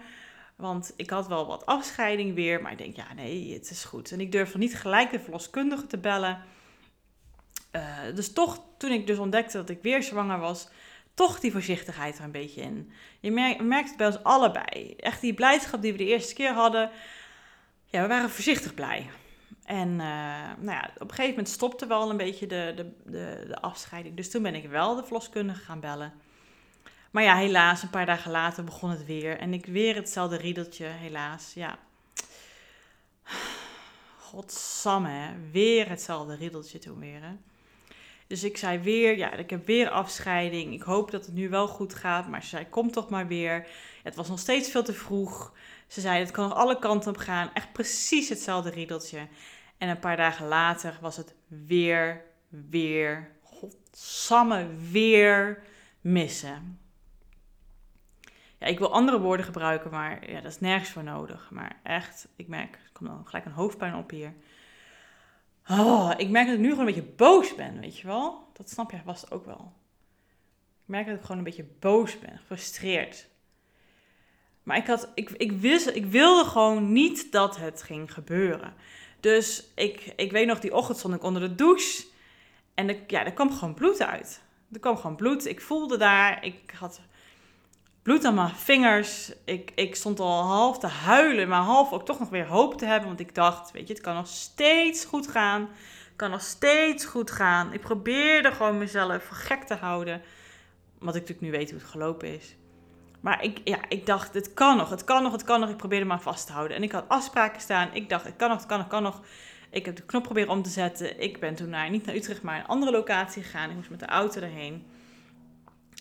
Want 0.56 0.94
ik 0.96 1.10
had 1.10 1.28
wel 1.28 1.48
wat 1.48 1.66
afscheiding 1.66 2.36
weer, 2.36 2.62
maar 2.62 2.72
ik 2.72 2.78
denk, 2.78 2.96
ja 2.96 3.14
nee, 3.14 3.54
het 3.54 3.70
is 3.70 3.84
goed. 3.84 4.12
En 4.12 4.20
ik 4.20 4.32
durfde 4.32 4.58
niet 4.58 4.76
gelijk 4.76 5.12
de 5.12 5.20
verloskundige 5.20 5.88
te 5.88 5.98
bellen. 5.98 6.42
Uh, 7.76 7.98
dus 8.16 8.34
toch, 8.34 8.64
toen 8.78 8.92
ik 8.92 9.08
dus 9.08 9.18
ontdekte 9.18 9.58
dat 9.58 9.70
ik 9.70 9.82
weer 9.82 10.04
zwanger 10.04 10.40
was, 10.40 10.68
toch 11.14 11.40
die 11.40 11.52
voorzichtigheid 11.52 12.18
er 12.18 12.24
een 12.24 12.32
beetje 12.32 12.62
in. 12.62 12.92
Je 13.20 13.32
merkt 13.62 13.88
het 13.88 13.98
bij 13.98 14.08
ons 14.08 14.24
allebei. 14.24 14.96
Echt 14.96 15.22
die 15.22 15.34
blijdschap 15.34 15.82
die 15.82 15.92
we 15.92 15.98
de 15.98 16.06
eerste 16.06 16.34
keer 16.34 16.54
hadden. 16.54 16.90
Ja, 17.86 18.02
we 18.02 18.08
waren 18.08 18.30
voorzichtig 18.30 18.74
blij. 18.74 19.10
En 19.66 19.90
uh, 19.90 19.98
nou 20.58 20.72
ja, 20.72 20.90
op 20.94 21.02
een 21.02 21.10
gegeven 21.10 21.30
moment 21.30 21.50
stopte 21.50 21.88
wel 21.88 22.10
een 22.10 22.18
beetje 22.18 22.48
de, 22.48 22.74
de, 22.76 22.92
de, 23.06 23.44
de 23.48 23.62
afscheiding. 23.62 24.16
Dus 24.16 24.32
toen 24.32 24.44
ben 24.44 24.56
ik 24.56 24.70
wel 24.70 24.96
de 24.96 25.04
verloskundige 25.04 25.64
gaan 25.64 25.80
bellen. 25.80 26.14
Maar 27.12 27.24
ja, 27.24 27.36
helaas, 27.36 27.84
een 27.84 27.90
paar 27.90 28.06
dagen 28.06 28.32
later 28.32 28.64
begon 28.64 28.90
het 28.90 29.06
weer. 29.06 29.38
En 29.38 29.54
ik 29.54 29.66
weer 29.66 29.96
hetzelfde 29.96 30.38
riedeltje, 30.38 30.86
helaas. 30.86 31.52
Ja. 31.54 31.78
Godsamme, 34.18 35.10
hè. 35.10 35.50
Weer 35.52 35.90
hetzelfde 35.90 36.36
riedeltje 36.36 36.80
toen 36.80 37.00
weer, 37.00 37.22
hè. 37.22 37.34
Dus 38.28 38.44
ik 38.44 38.58
zei 38.58 38.80
weer, 38.80 39.18
ja, 39.18 39.34
ik 39.34 39.50
heb 39.50 39.66
weer 39.66 39.90
afscheiding. 39.90 40.74
Ik 40.74 40.82
hoop 40.82 41.12
dat 41.12 41.26
het 41.26 41.36
nu 41.36 41.50
wel 41.50 41.68
goed 41.68 41.94
gaat. 41.94 42.28
Maar 42.28 42.42
ze 42.42 42.48
zei, 42.48 42.70
kom 42.70 42.92
toch 42.92 43.10
maar 43.10 43.28
weer. 43.28 43.68
Het 44.04 44.16
was 44.16 44.30
nog 44.30 44.40
steeds 44.40 44.72
veel 44.72 44.84
te 44.84 44.94
vroeg. 44.94 45.54
Ze 45.88 46.02
zei, 46.02 46.20
het 46.20 46.32
kan 46.32 46.50
nog 46.50 46.58
alle 46.58 46.80
kanten 46.80 47.10
op 47.10 47.18
gaan. 47.18 47.50
Echt 47.54 47.74
precies 47.74 48.30
hetzelfde 48.30 48.70
riedeltje. 48.70 49.28
En 49.78 49.90
een 49.90 50.00
paar 50.00 50.18
dagen 50.18 50.48
later 50.48 50.98
was 51.02 51.18
het 51.18 51.36
weer, 51.48 52.24
weer, 52.50 53.32
godsamme, 53.42 54.68
weer 54.92 55.64
missen. 56.02 56.80
Ja, 58.60 58.68
ik 58.68 58.80
wil 58.80 58.94
andere 58.94 59.20
woorden 59.20 59.46
gebruiken, 59.46 59.92
maar 59.92 60.30
ja, 60.32 60.42
dat 60.42 60.52
is 60.52 60.60
nergens 60.60 60.90
voor 60.90 61.04
nodig. 61.04 61.50
Maar 61.52 61.80
echt, 61.84 62.28
ik 62.36 62.48
merk, 62.48 62.76
er 62.76 62.90
komt 62.94 63.10
dan 63.10 63.26
gelijk 63.26 63.46
een 63.46 63.52
hoofdpijn 63.52 63.96
op 63.96 64.10
hier. 64.10 64.34
Oh, 65.70 66.12
ik 66.18 66.30
merk 66.30 66.46
dat 66.46 66.56
ik 66.56 66.62
nu 66.62 66.70
gewoon 66.70 66.88
een 66.88 66.94
beetje 66.94 67.12
boos 67.16 67.56
ben, 67.56 67.80
weet 67.80 67.98
je 67.98 68.08
wel? 68.08 68.48
Dat 68.54 68.70
snap 68.70 68.92
je 68.92 69.00
vast 69.06 69.32
ook 69.32 69.46
wel. 69.46 69.74
Ik 70.84 70.90
merk 70.90 71.06
dat 71.06 71.16
ik 71.16 71.22
gewoon 71.22 71.38
een 71.38 71.44
beetje 71.44 71.68
boos 71.80 72.20
ben, 72.20 72.38
gefrustreerd. 72.38 73.28
Maar 74.64 74.78
ik, 74.78 74.88
had, 74.88 75.10
ik, 75.16 75.30
ik, 75.30 75.52
wist, 75.52 75.88
ik 75.88 76.06
wilde 76.06 76.50
gewoon 76.50 76.92
niet 76.92 77.32
dat 77.32 77.58
het 77.58 77.84
ging 77.84 78.14
gebeuren. 78.14 78.74
Dus 79.20 79.68
ik, 79.76 80.14
ik 80.16 80.32
weet 80.32 80.48
nog, 80.48 80.60
die 80.60 80.74
ochtend 80.74 80.98
stond 80.98 81.16
ik 81.16 81.24
onder 81.24 81.42
de 81.42 81.56
douche. 81.56 82.04
En 82.74 82.98
ja, 83.08 83.26
er 83.26 83.34
kwam 83.34 83.52
gewoon 83.52 83.74
bloed 83.74 84.02
uit. 84.02 84.42
Er 84.72 84.80
kwam 84.80 84.98
gewoon 84.98 85.16
bloed. 85.16 85.46
Ik 85.46 85.62
voelde 85.62 85.98
daar, 85.98 86.46
ik 86.46 86.74
had 86.80 87.02
bloed 88.04 88.26
aan 88.26 88.34
mijn 88.34 88.56
vingers. 88.56 89.32
Ik, 89.46 89.72
ik 89.76 89.96
stond 89.96 90.20
al 90.20 90.42
half 90.42 90.80
te 90.80 90.88
huilen, 90.88 91.48
maar 91.48 91.62
half 91.62 91.92
ook 91.92 92.06
toch 92.06 92.20
nog 92.20 92.30
weer 92.30 92.48
hoop 92.48 92.78
te 92.78 92.86
hebben. 92.86 93.08
Want 93.08 93.20
ik 93.20 93.36
dacht, 93.36 93.72
weet 93.72 93.88
je, 93.88 93.94
het 93.94 94.04
kan 94.04 94.16
nog 94.16 94.28
steeds 94.28 95.06
goed 95.06 95.28
gaan. 95.28 95.62
Het 95.62 96.16
kan 96.16 96.30
nog 96.30 96.42
steeds 96.42 97.06
goed 97.06 97.32
gaan. 97.32 97.74
Ik 97.74 97.82
probeerde 97.82 98.52
gewoon 98.52 98.78
mezelf 98.78 99.24
voor 99.24 99.36
gek 99.36 99.64
te 99.64 99.76
houden. 99.76 100.22
Wat 101.00 101.16
ik 101.16 101.22
natuurlijk 101.22 101.42
nu 101.42 101.52
weet 101.52 101.70
hoe 101.70 101.80
het 101.80 101.90
gelopen 101.90 102.36
is. 102.36 102.56
Maar 103.20 103.44
ik, 103.44 103.62
ja, 103.64 103.78
ik 103.88 104.06
dacht, 104.06 104.34
het 104.34 104.54
kan 104.54 104.78
nog, 104.78 104.90
het 104.90 105.04
kan 105.04 105.24
nog, 105.24 105.32
het 105.32 105.44
kan 105.44 105.60
nog. 105.60 105.70
Ik 105.70 105.78
probeerde 105.78 106.06
maar 106.06 106.22
vast 106.22 106.46
te 106.46 106.54
houden. 106.54 106.78
En 106.78 106.84
ik 106.84 106.92
had 106.92 107.06
afspraken 107.08 107.62
staan. 107.62 107.90
Ik 107.94 108.10
dacht, 108.10 108.26
het 108.26 108.36
kan 108.36 108.50
nog, 108.50 108.58
het 108.58 108.68
kan 108.68 108.78
nog, 108.78 108.86
het 108.86 108.96
kan 108.96 109.04
nog. 109.04 109.22
Ik 109.70 109.86
heb 109.86 109.96
de 109.96 110.04
knop 110.04 110.24
proberen 110.24 110.50
om 110.50 110.62
te 110.62 110.70
zetten. 110.70 111.20
Ik 111.20 111.40
ben 111.40 111.56
toen 111.56 111.70
naar, 111.70 111.90
niet 111.90 112.06
naar 112.06 112.16
Utrecht, 112.16 112.42
maar 112.42 112.54
naar 112.54 112.64
een 112.64 112.70
andere 112.70 112.92
locatie 112.92 113.44
gegaan. 113.44 113.70
Ik 113.70 113.76
moest 113.76 113.90
met 113.90 114.00
de 114.00 114.06
auto 114.06 114.42
erheen. 114.42 114.86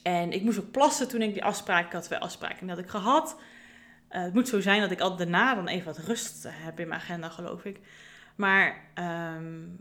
En 0.03 0.33
ik 0.33 0.43
moest 0.43 0.59
ook 0.59 0.71
plassen 0.71 1.09
toen 1.09 1.23
ik 1.23 1.33
die 1.33 1.45
afspraak, 1.45 1.93
had 1.93 2.03
twee 2.03 2.19
afspraken, 2.19 2.69
had 2.69 2.79
ik 2.79 2.89
gehad. 2.89 3.41
Uh, 4.11 4.23
het 4.23 4.35
moet 4.35 4.49
zo 4.49 4.61
zijn 4.61 4.81
dat 4.81 4.91
ik 4.91 5.01
altijd 5.01 5.19
daarna 5.19 5.55
dan 5.55 5.69
even 5.69 5.87
wat 5.87 5.99
rust 5.99 6.47
heb 6.49 6.81
in 6.81 6.89
mijn 6.89 7.01
agenda, 7.01 7.29
geloof 7.29 7.65
ik. 7.65 7.81
Maar 8.37 8.85
um, 9.37 9.81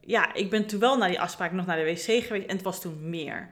ja, 0.00 0.34
ik 0.34 0.50
ben 0.50 0.66
toen 0.66 0.80
wel 0.80 0.96
naar 0.96 1.08
die 1.08 1.20
afspraak 1.20 1.52
nog 1.52 1.66
naar 1.66 1.76
de 1.76 1.84
wc 1.84 2.24
geweest 2.24 2.46
en 2.46 2.56
het 2.56 2.62
was 2.62 2.80
toen 2.80 3.10
meer. 3.10 3.50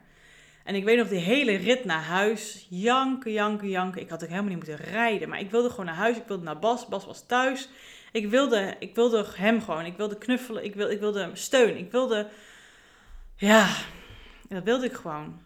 En 0.64 0.74
ik 0.74 0.84
weet 0.84 0.98
nog 0.98 1.08
die 1.08 1.18
hele 1.18 1.56
rit 1.56 1.84
naar 1.84 2.02
huis, 2.02 2.66
janken, 2.70 3.32
janken, 3.32 3.68
janken. 3.68 4.00
Ik 4.00 4.08
had 4.08 4.22
ook 4.22 4.28
helemaal 4.28 4.54
niet 4.54 4.66
moeten 4.66 4.86
rijden, 4.86 5.28
maar 5.28 5.40
ik 5.40 5.50
wilde 5.50 5.70
gewoon 5.70 5.86
naar 5.86 5.94
huis. 5.94 6.16
Ik 6.16 6.26
wilde 6.26 6.44
naar 6.44 6.58
Bas, 6.58 6.88
Bas 6.88 7.06
was 7.06 7.26
thuis. 7.26 7.68
Ik 8.12 8.30
wilde, 8.30 8.76
ik 8.78 8.94
wilde 8.94 9.26
hem 9.34 9.62
gewoon, 9.62 9.84
ik 9.84 9.96
wilde 9.96 10.18
knuffelen, 10.18 10.64
ik 10.64 10.74
wilde, 10.74 10.92
ik 10.92 11.00
wilde 11.00 11.30
steun. 11.32 11.76
Ik 11.76 11.90
wilde, 11.90 12.28
ja, 13.36 13.68
en 14.50 14.56
dat 14.56 14.64
wilde 14.64 14.86
ik 14.86 14.92
gewoon. 14.92 15.38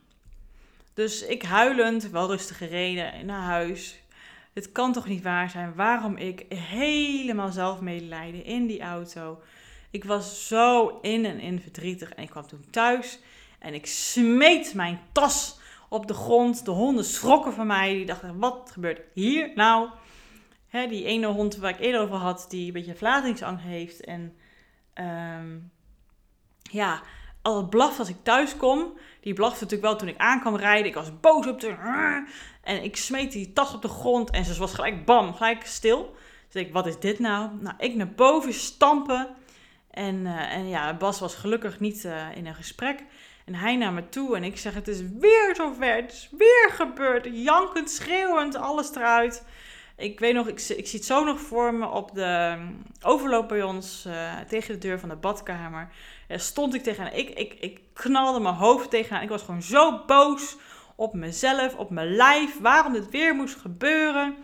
Dus 0.94 1.22
ik 1.22 1.42
huilend, 1.42 2.10
wel 2.10 2.26
rustig 2.26 2.56
gereden 2.56 3.26
naar 3.26 3.42
huis. 3.42 4.02
Dit 4.52 4.72
kan 4.72 4.92
toch 4.92 5.06
niet 5.06 5.22
waar 5.22 5.50
zijn? 5.50 5.74
Waarom 5.74 6.16
ik 6.16 6.44
helemaal 6.54 7.52
zelf 7.52 7.80
medelijden 7.80 8.44
in 8.44 8.66
die 8.66 8.80
auto. 8.80 9.42
Ik 9.90 10.04
was 10.04 10.46
zo 10.46 10.98
in 11.02 11.24
en 11.24 11.40
in 11.40 11.60
verdrietig. 11.60 12.10
En 12.10 12.22
ik 12.22 12.30
kwam 12.30 12.46
toen 12.46 12.64
thuis 12.70 13.18
en 13.58 13.74
ik 13.74 13.86
smeet 13.86 14.74
mijn 14.74 15.00
tas 15.12 15.58
op 15.88 16.06
de 16.06 16.14
grond. 16.14 16.64
De 16.64 16.70
honden 16.70 17.04
schrokken 17.04 17.52
van 17.52 17.66
mij. 17.66 17.94
Die 17.94 18.06
dachten, 18.06 18.38
wat 18.38 18.70
gebeurt 18.72 19.00
hier 19.12 19.52
nou? 19.54 19.88
Die 20.70 21.04
ene 21.04 21.26
hond 21.26 21.56
waar 21.56 21.70
ik 21.70 21.80
eerder 21.80 22.00
over 22.00 22.16
had, 22.16 22.46
die 22.48 22.66
een 22.66 22.72
beetje 22.72 22.94
verlatingsangst 22.94 23.64
heeft. 23.64 24.04
En 24.04 24.36
um, 25.38 25.72
ja, 26.62 27.02
al 27.44 27.56
het 27.56 27.70
blaf 27.70 27.98
als 27.98 28.08
ik 28.08 28.16
thuis 28.22 28.56
kom. 28.56 28.98
Die 29.20 29.34
blafte 29.34 29.62
natuurlijk 29.62 29.90
wel 29.90 29.98
toen 29.98 30.08
ik 30.08 30.18
aankwam 30.18 30.56
rijden. 30.56 30.86
Ik 30.86 30.94
was 30.94 31.20
boos 31.20 31.46
op 31.46 31.60
de... 31.60 31.74
En 32.62 32.84
ik 32.84 32.96
smeet 32.96 33.32
die 33.32 33.52
tas 33.52 33.74
op 33.74 33.82
de 33.82 33.88
grond 33.88 34.30
en 34.30 34.44
ze 34.44 34.58
was 34.58 34.74
gelijk 34.74 35.04
bam, 35.04 35.34
gelijk 35.34 35.66
stil. 35.66 36.14
Dus 36.50 36.62
ik, 36.62 36.72
wat 36.72 36.86
is 36.86 36.98
dit 36.98 37.18
nou? 37.18 37.50
Nou, 37.60 37.76
ik 37.78 37.94
naar 37.94 38.12
boven 38.12 38.52
stampen. 38.52 39.28
En, 39.90 40.14
uh, 40.14 40.54
en 40.54 40.68
ja, 40.68 40.96
Bas 40.96 41.20
was 41.20 41.34
gelukkig 41.34 41.80
niet 41.80 42.04
uh, 42.04 42.36
in 42.36 42.46
een 42.46 42.54
gesprek. 42.54 43.04
En 43.44 43.54
hij 43.54 43.76
naar 43.76 43.92
me 43.92 44.08
toe 44.08 44.36
en 44.36 44.44
ik 44.44 44.58
zeg, 44.58 44.74
het 44.74 44.88
is 44.88 45.00
weer 45.18 45.54
zover. 45.56 45.94
Het 45.94 46.12
is 46.12 46.28
weer 46.38 46.70
gebeurd. 46.72 47.28
Jankend, 47.32 47.90
schreeuwend, 47.90 48.56
alles 48.56 48.94
eruit. 48.94 49.44
Ik 49.96 50.20
weet 50.20 50.34
nog, 50.34 50.46
ik, 50.46 50.60
ik 50.60 50.86
zie 50.86 50.98
het 50.98 51.04
zo 51.04 51.24
nog 51.24 51.40
voor 51.40 51.74
me 51.74 51.88
op 51.88 52.14
de 52.14 52.54
mm, 52.58 52.82
overloop 53.02 53.48
bij 53.48 53.62
ons 53.62 54.04
uh, 54.06 54.40
tegen 54.48 54.72
de 54.72 54.78
deur 54.78 54.98
van 54.98 55.08
de 55.08 55.16
badkamer. 55.16 55.88
Daar 56.28 56.40
stond 56.40 56.74
ik 56.74 56.82
tegen 56.82 57.16
ik, 57.16 57.30
ik, 57.30 57.54
ik 57.60 57.80
knalde 57.92 58.40
mijn 58.40 58.54
hoofd 58.54 58.90
tegenaan. 58.90 59.22
Ik 59.22 59.28
was 59.28 59.42
gewoon 59.42 59.62
zo 59.62 60.04
boos 60.06 60.56
op 60.94 61.14
mezelf, 61.14 61.74
op 61.74 61.90
mijn 61.90 62.14
lijf, 62.16 62.60
waarom 62.60 62.92
dit 62.92 63.10
weer 63.10 63.34
moest 63.34 63.56
gebeuren. 63.56 64.36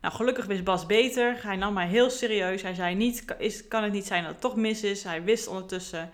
Nou, 0.00 0.14
gelukkig 0.14 0.46
wist 0.46 0.64
Bas 0.64 0.86
beter. 0.86 1.38
Hij 1.42 1.56
nam 1.56 1.72
mij 1.72 1.86
heel 1.86 2.10
serieus. 2.10 2.62
Hij 2.62 2.74
zei 2.74 2.94
niet, 2.94 3.24
is, 3.38 3.68
kan 3.68 3.82
het 3.82 3.92
niet 3.92 4.06
zijn 4.06 4.22
dat 4.22 4.32
het 4.32 4.40
toch 4.40 4.56
mis 4.56 4.82
is? 4.82 5.04
Hij 5.04 5.22
wist 5.24 5.48
ondertussen, 5.48 6.10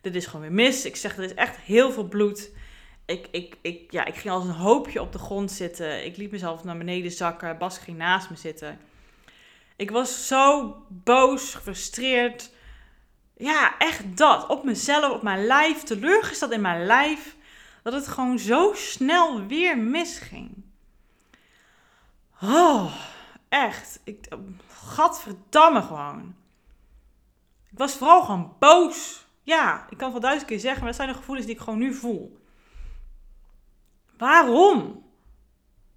dit 0.00 0.14
is 0.14 0.26
gewoon 0.26 0.40
weer 0.40 0.52
mis. 0.52 0.84
Ik 0.84 0.96
zeg, 0.96 1.16
er 1.16 1.24
is 1.24 1.34
echt 1.34 1.56
heel 1.56 1.92
veel 1.92 2.08
bloed 2.08 2.50
ik, 3.10 3.28
ik, 3.30 3.56
ik, 3.60 3.92
ja, 3.92 4.04
ik 4.04 4.14
ging 4.14 4.34
als 4.34 4.44
een 4.44 4.50
hoopje 4.50 5.00
op 5.00 5.12
de 5.12 5.18
grond 5.18 5.52
zitten. 5.52 6.04
Ik 6.04 6.16
liet 6.16 6.30
mezelf 6.30 6.64
naar 6.64 6.78
beneden 6.78 7.10
zakken. 7.10 7.58
Bas 7.58 7.78
ging 7.78 7.96
naast 7.96 8.30
me 8.30 8.36
zitten. 8.36 8.78
Ik 9.76 9.90
was 9.90 10.26
zo 10.26 10.76
boos, 10.88 11.54
gefrustreerd. 11.54 12.50
ja, 13.36 13.78
echt 13.78 14.16
dat. 14.16 14.46
Op 14.46 14.64
mezelf, 14.64 15.12
op 15.12 15.22
mijn 15.22 15.46
lijf, 15.46 15.82
teleurgesteld 15.82 16.52
in 16.52 16.60
mijn 16.60 16.86
lijf. 16.86 17.36
Dat 17.82 17.92
het 17.92 18.08
gewoon 18.08 18.38
zo 18.38 18.72
snel 18.74 19.46
weer 19.46 19.78
misging. 19.78 20.62
Oh, 22.42 22.94
echt. 23.48 24.00
Ik, 24.04 24.28
gadverdamme 24.68 25.82
gewoon. 25.82 26.34
Ik 27.70 27.78
was 27.78 27.94
vooral 27.94 28.22
gewoon 28.22 28.52
boos. 28.58 29.26
Ja, 29.42 29.86
ik 29.90 29.96
kan 29.96 30.12
het 30.12 30.12
wel 30.12 30.20
duizend 30.20 30.48
keer 30.50 30.60
zeggen, 30.60 30.78
maar 30.78 30.88
dat 30.88 31.00
zijn 31.00 31.08
de 31.08 31.14
gevoelens 31.14 31.46
die 31.46 31.54
ik 31.54 31.60
gewoon 31.60 31.78
nu 31.78 31.94
voel. 31.94 32.39
Waarom? 34.20 35.04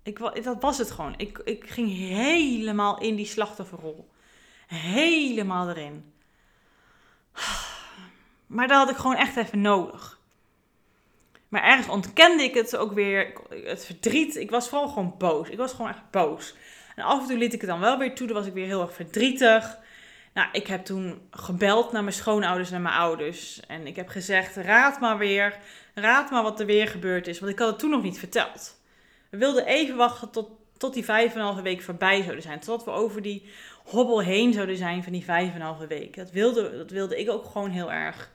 Ik, 0.03 0.44
dat 0.44 0.62
was 0.62 0.77
het 0.77 0.92
gewoon. 0.92 1.13
Ik, 1.18 1.38
ik 1.44 1.70
ging 1.70 1.98
helemaal 1.98 3.00
in 3.00 3.15
die 3.15 3.25
slachtofferrol. 3.25 4.10
Helemaal 4.68 5.70
erin. 5.70 6.13
Maar 8.48 8.68
dat 8.68 8.77
had 8.77 8.89
ik 8.89 8.96
gewoon 8.96 9.15
echt 9.15 9.36
even 9.36 9.62
nodig. 9.62 10.20
Maar 11.48 11.63
ergens 11.63 11.88
ontkende 11.88 12.44
ik 12.44 12.53
het 12.53 12.75
ook 12.75 12.94
weer. 12.94 13.34
Het 13.50 13.86
verdriet. 13.86 14.36
Ik 14.36 14.50
was 14.50 14.70
vooral 14.70 14.88
gewoon 14.88 15.15
boos. 15.18 15.50
Ik 15.50 15.58
was 15.58 15.72
gewoon 15.74 15.92
echt 15.92 16.12
boos. 16.12 16.56
En 16.96 17.03
af 17.03 17.22
en 17.22 17.27
toe 17.27 17.38
liet 17.38 17.53
ik 17.53 17.62
het 17.62 17.70
dan 17.70 17.80
wel 17.80 17.98
weer 17.98 18.15
toe. 18.15 18.27
Dan 18.27 18.36
was 18.36 18.46
ik 18.46 18.53
weer 18.53 18.65
heel 18.65 18.82
erg 18.82 18.94
verdrietig. 18.94 19.77
Nou, 20.34 20.48
ik 20.52 20.68
heb 20.68 20.86
toen 20.86 21.28
gebeld 21.32 21.92
naar 21.92 22.04
mijn 22.04 22.16
schoonouders 22.16 22.72
en 22.72 22.82
mijn 22.82 22.96
ouders. 22.96 23.60
En 23.68 23.88
ik 23.88 23.96
heb 23.96 24.08
gezegd: 24.08 24.56
raad 24.56 25.00
maar 25.00 25.18
weer. 25.18 25.58
Raad 25.94 26.32
maar 26.32 26.44
wat 26.44 26.60
er 26.60 26.66
weer 26.66 26.88
gebeurd 26.88 27.28
is. 27.28 27.40
Want 27.40 27.52
ik 27.52 27.60
had 27.60 27.68
het 27.68 27.80
toen 27.80 27.90
nog 27.90 28.04
niet 28.04 28.20
verteld. 28.20 28.82
We 29.30 29.38
wilden 29.38 29.66
even 29.66 29.96
wachten 29.96 30.30
tot, 30.30 30.50
tot 30.78 30.94
die 30.94 31.04
vijf 31.04 31.34
en 31.34 31.40
een 31.40 31.46
halve 31.46 31.62
week 31.62 31.82
voorbij 31.82 32.22
zouden 32.22 32.42
zijn. 32.42 32.60
Totdat 32.60 32.86
we 32.86 32.92
over 32.92 33.22
die 33.22 33.50
hobbel 33.84 34.22
heen 34.22 34.54
zouden 34.54 34.78
zijn 34.78 35.04
van 35.04 35.12
die 35.12 35.24
vijf 35.24 35.50
en 35.50 35.56
een 35.56 35.62
halve 35.62 35.88
week. 35.88 36.16
Dat 36.16 36.32
wilde, 36.32 36.78
dat 36.78 36.92
wilde 36.92 37.20
ik 37.20 37.30
ook 37.30 37.46
gewoon 37.46 37.70
heel 37.70 37.92
erg. 37.92 38.32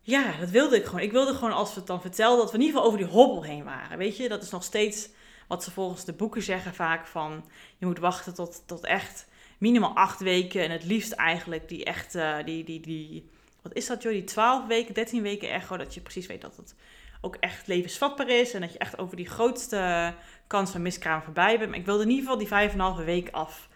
Ja, 0.00 0.32
dat 0.40 0.50
wilde 0.50 0.76
ik 0.76 0.84
gewoon. 0.84 1.00
Ik 1.00 1.12
wilde 1.12 1.34
gewoon 1.34 1.52
als 1.52 1.72
we 1.72 1.78
het 1.78 1.86
dan 1.86 2.00
vertelden, 2.00 2.38
dat 2.38 2.50
we 2.50 2.58
in 2.58 2.64
ieder 2.64 2.76
geval 2.76 2.92
over 2.92 3.06
die 3.06 3.16
hobbel 3.16 3.44
heen 3.44 3.64
waren. 3.64 3.98
Weet 3.98 4.16
je, 4.16 4.28
dat 4.28 4.42
is 4.42 4.50
nog 4.50 4.64
steeds 4.64 5.08
wat 5.48 5.64
ze 5.64 5.70
volgens 5.70 6.04
de 6.04 6.12
boeken 6.12 6.42
zeggen 6.42 6.74
vaak 6.74 7.06
van... 7.06 7.44
je 7.76 7.86
moet 7.86 7.98
wachten 7.98 8.34
tot, 8.34 8.62
tot 8.66 8.84
echt 8.84 9.26
minimaal 9.64 9.96
acht 9.96 10.20
weken. 10.20 10.62
En 10.62 10.70
het 10.70 10.84
liefst 10.84 11.12
eigenlijk 11.12 11.68
die 11.68 11.84
echt, 11.84 12.14
uh, 12.14 12.36
die, 12.44 12.64
die, 12.64 12.80
die, 12.80 13.30
wat 13.62 13.74
is 13.74 13.86
dat 13.86 14.02
joh, 14.02 14.12
die 14.12 14.24
twaalf 14.24 14.66
weken, 14.66 14.94
dertien 14.94 15.22
weken 15.22 15.50
echo. 15.50 15.76
Dat 15.76 15.94
je 15.94 16.00
precies 16.00 16.26
weet 16.26 16.40
dat 16.40 16.56
het 16.56 16.74
ook 17.20 17.36
echt 17.36 17.66
levensvatbaar 17.66 18.28
is. 18.28 18.54
En 18.54 18.60
dat 18.60 18.72
je 18.72 18.78
echt 18.78 18.98
over 18.98 19.16
die 19.16 19.28
grootste 19.28 20.14
kans 20.46 20.70
van 20.70 20.82
miskraam 20.82 21.22
voorbij 21.22 21.58
bent. 21.58 21.70
Maar 21.70 21.78
ik 21.78 21.86
wilde 21.86 22.02
in 22.02 22.08
ieder 22.08 22.24
geval 22.24 22.38
die 22.38 22.48
vijf 22.48 22.72
en 22.72 22.78
een 22.78 22.84
halve 22.84 23.04
week 23.04 23.28
af 23.30 23.68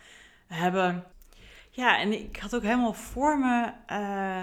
hebben. 0.47 1.05
Ja, 1.71 1.99
en 1.99 2.13
ik 2.13 2.37
had 2.37 2.55
ook 2.55 2.63
helemaal 2.63 2.95
voor 2.95 3.39
me... 3.39 3.73
Uh, 3.91 4.43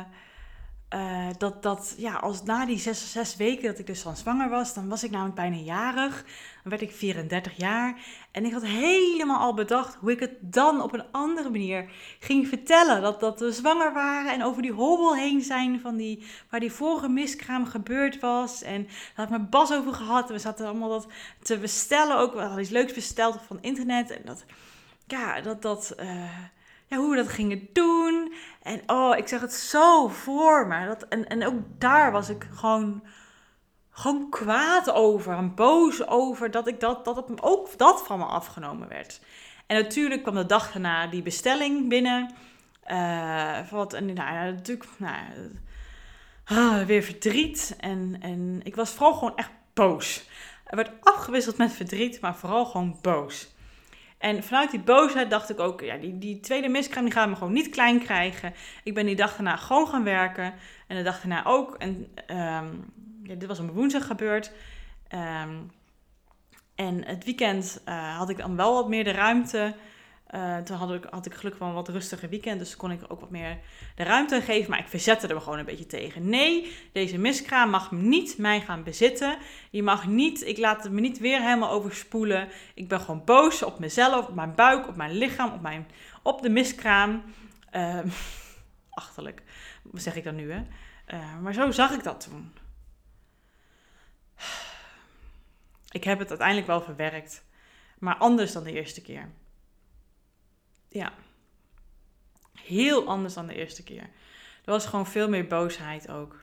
uh, 0.93 1.27
dat, 1.37 1.63
dat, 1.63 1.95
ja, 1.97 2.15
als 2.15 2.43
na 2.43 2.65
die 2.65 2.77
zes, 2.77 3.11
zes 3.11 3.35
weken 3.35 3.63
dat 3.63 3.79
ik 3.79 3.87
dus 3.87 4.03
dan 4.03 4.15
zwanger 4.15 4.49
was, 4.49 4.73
dan 4.73 4.89
was 4.89 5.03
ik 5.03 5.11
namelijk 5.11 5.35
bijna 5.35 5.55
jarig. 5.55 6.23
Dan 6.61 6.71
werd 6.71 6.81
ik 6.81 6.91
34 6.91 7.57
jaar. 7.57 7.99
En 8.31 8.45
ik 8.45 8.53
had 8.53 8.65
helemaal 8.65 9.39
al 9.39 9.53
bedacht 9.53 9.95
hoe 9.95 10.11
ik 10.11 10.19
het 10.19 10.31
dan 10.41 10.81
op 10.81 10.93
een 10.93 11.11
andere 11.11 11.49
manier 11.49 11.89
ging 12.19 12.47
vertellen. 12.47 13.01
Dat, 13.01 13.19
dat 13.19 13.39
we 13.39 13.51
zwanger 13.51 13.93
waren 13.93 14.31
en 14.31 14.43
over 14.43 14.61
die 14.61 14.71
hobbel 14.71 15.15
heen 15.15 15.41
zijn 15.41 15.79
van 15.79 15.95
die, 15.95 16.25
waar 16.49 16.59
die 16.59 16.71
vorige 16.71 17.09
miskraam 17.09 17.65
gebeurd 17.65 18.19
was. 18.19 18.61
En 18.61 18.83
daar 18.83 18.93
had 19.15 19.29
mijn 19.29 19.49
Bas 19.49 19.73
over 19.73 19.93
gehad. 19.93 20.27
En 20.27 20.33
we 20.33 20.39
zaten 20.39 20.67
allemaal 20.67 20.89
dat 20.89 21.07
te 21.41 21.57
bestellen 21.57 22.17
ook. 22.17 22.33
We 22.33 22.39
hadden 22.39 22.59
iets 22.59 22.69
leuks 22.69 22.93
besteld 22.93 23.39
van 23.47 23.57
internet. 23.61 24.11
En 24.11 24.21
dat, 24.25 24.45
ja, 25.07 25.41
dat, 25.41 25.61
dat... 25.61 25.95
Uh, 25.99 26.23
ja, 26.85 26.97
hoe 26.97 27.09
we 27.09 27.15
dat 27.15 27.29
gingen 27.29 27.67
doen. 27.73 28.33
En 28.61 28.81
oh, 28.87 29.17
ik 29.17 29.27
zeg 29.27 29.41
het 29.41 29.53
zo 29.53 30.07
voor 30.07 30.67
me. 30.67 30.87
Dat, 30.87 31.03
en, 31.07 31.27
en 31.27 31.45
ook 31.45 31.61
daar 31.77 32.11
was 32.11 32.29
ik 32.29 32.47
gewoon, 32.53 33.03
gewoon 33.89 34.29
kwaad 34.29 34.91
over 34.91 35.33
en 35.33 35.55
boos 35.55 36.07
over 36.07 36.51
dat, 36.51 36.67
ik 36.67 36.79
dat, 36.79 37.05
dat 37.05 37.15
het, 37.15 37.41
ook 37.41 37.77
dat 37.77 38.05
van 38.05 38.19
me 38.19 38.25
afgenomen 38.25 38.87
werd. 38.87 39.21
En 39.67 39.81
natuurlijk 39.81 40.21
kwam 40.21 40.35
de 40.35 40.45
dag 40.45 40.71
daarna 40.71 41.07
die 41.07 41.21
bestelling 41.21 41.89
binnen. 41.89 42.33
Uh, 42.91 43.69
wat, 43.71 43.93
en 43.93 44.05
nou 44.05 44.33
ja, 44.33 44.43
natuurlijk, 44.43 44.89
nou, 44.97 45.25
uh, 46.51 46.85
weer 46.85 47.03
verdriet. 47.03 47.75
En, 47.79 48.17
en 48.21 48.59
ik 48.63 48.75
was 48.75 48.91
vooral 48.91 49.13
gewoon 49.13 49.35
echt 49.35 49.51
boos. 49.73 50.29
Er 50.65 50.75
werd 50.75 50.91
afgewisseld 51.01 51.57
met 51.57 51.73
verdriet, 51.73 52.21
maar 52.21 52.35
vooral 52.35 52.65
gewoon 52.65 52.97
boos. 53.01 53.54
En 54.25 54.43
vanuit 54.43 54.71
die 54.71 54.79
boosheid 54.79 55.29
dacht 55.29 55.49
ik 55.49 55.59
ook, 55.59 55.81
ja, 55.81 55.97
die, 55.97 56.17
die 56.17 56.39
tweede 56.39 56.67
miskraam 56.67 57.11
gaat 57.11 57.29
me 57.29 57.35
gewoon 57.35 57.53
niet 57.53 57.69
klein 57.69 57.99
krijgen. 57.99 58.53
Ik 58.83 58.93
ben 58.93 59.05
die 59.05 59.15
dag 59.15 59.35
daarna 59.35 59.55
gewoon 59.55 59.87
gaan 59.87 60.03
werken. 60.03 60.53
En 60.87 60.97
de 60.97 61.03
dag 61.03 61.21
daarna 61.21 61.45
ook. 61.45 61.75
En 61.75 62.07
um, 62.29 62.93
ja, 63.23 63.35
dit 63.35 63.45
was 63.45 63.59
op 63.59 63.69
woensdag 63.69 64.07
gebeurd. 64.07 64.51
Um, 65.43 65.71
en 66.75 67.05
het 67.05 67.23
weekend 67.23 67.81
uh, 67.89 68.17
had 68.17 68.29
ik 68.29 68.37
dan 68.37 68.55
wel 68.55 68.73
wat 68.73 68.89
meer 68.89 69.03
de 69.03 69.11
ruimte 69.11 69.75
uh, 70.35 70.57
toen 70.57 70.77
had 70.77 70.91
ik, 70.91 71.03
had 71.09 71.25
ik 71.25 71.33
gelukkig 71.33 71.59
wel 71.59 71.69
een 71.69 71.75
wat 71.75 71.89
rustiger 71.89 72.29
weekend, 72.29 72.59
dus 72.59 72.75
kon 72.75 72.91
ik 72.91 73.01
ook 73.07 73.19
wat 73.19 73.29
meer 73.29 73.57
de 73.95 74.03
ruimte 74.03 74.41
geven. 74.41 74.69
Maar 74.69 74.79
ik 74.79 74.87
verzette 74.87 75.27
er 75.27 75.41
gewoon 75.41 75.59
een 75.59 75.65
beetje 75.65 75.85
tegen. 75.85 76.29
Nee, 76.29 76.75
deze 76.91 77.17
miskraam 77.17 77.69
mag 77.69 77.91
niet 77.91 78.37
mij 78.37 78.61
gaan 78.61 78.83
bezitten. 78.83 79.37
Je 79.69 79.83
mag 79.83 80.07
niet, 80.07 80.47
ik 80.47 80.57
laat 80.57 80.83
het 80.83 80.91
me 80.91 81.01
niet 81.01 81.19
weer 81.19 81.41
helemaal 81.41 81.69
overspoelen. 81.69 82.49
Ik 82.73 82.87
ben 82.87 82.99
gewoon 82.99 83.23
boos 83.25 83.63
op 83.63 83.79
mezelf, 83.79 84.27
op 84.27 84.35
mijn 84.35 84.55
buik, 84.55 84.87
op 84.87 84.95
mijn 84.95 85.11
lichaam, 85.11 85.53
op, 85.53 85.61
mijn, 85.61 85.87
op 86.23 86.41
de 86.41 86.49
miskraam. 86.49 87.23
Uh, 87.75 87.99
achterlijk, 88.89 89.43
zeg 89.93 90.15
ik 90.15 90.23
dan 90.23 90.35
nu 90.35 90.51
hè. 90.51 90.61
Uh, 91.13 91.39
maar 91.41 91.53
zo 91.53 91.71
zag 91.71 91.91
ik 91.91 92.03
dat 92.03 92.21
toen. 92.29 92.53
Ik 95.91 96.03
heb 96.03 96.19
het 96.19 96.29
uiteindelijk 96.29 96.67
wel 96.67 96.81
verwerkt, 96.81 97.45
maar 97.99 98.15
anders 98.15 98.51
dan 98.51 98.63
de 98.63 98.71
eerste 98.71 99.01
keer. 99.01 99.29
Ja. 100.95 101.13
Heel 102.53 103.07
anders 103.07 103.33
dan 103.33 103.47
de 103.47 103.55
eerste 103.55 103.83
keer. 103.83 104.03
Er 104.63 104.71
was 104.71 104.85
gewoon 104.85 105.07
veel 105.07 105.29
meer 105.29 105.47
boosheid 105.47 106.09
ook. 106.09 106.39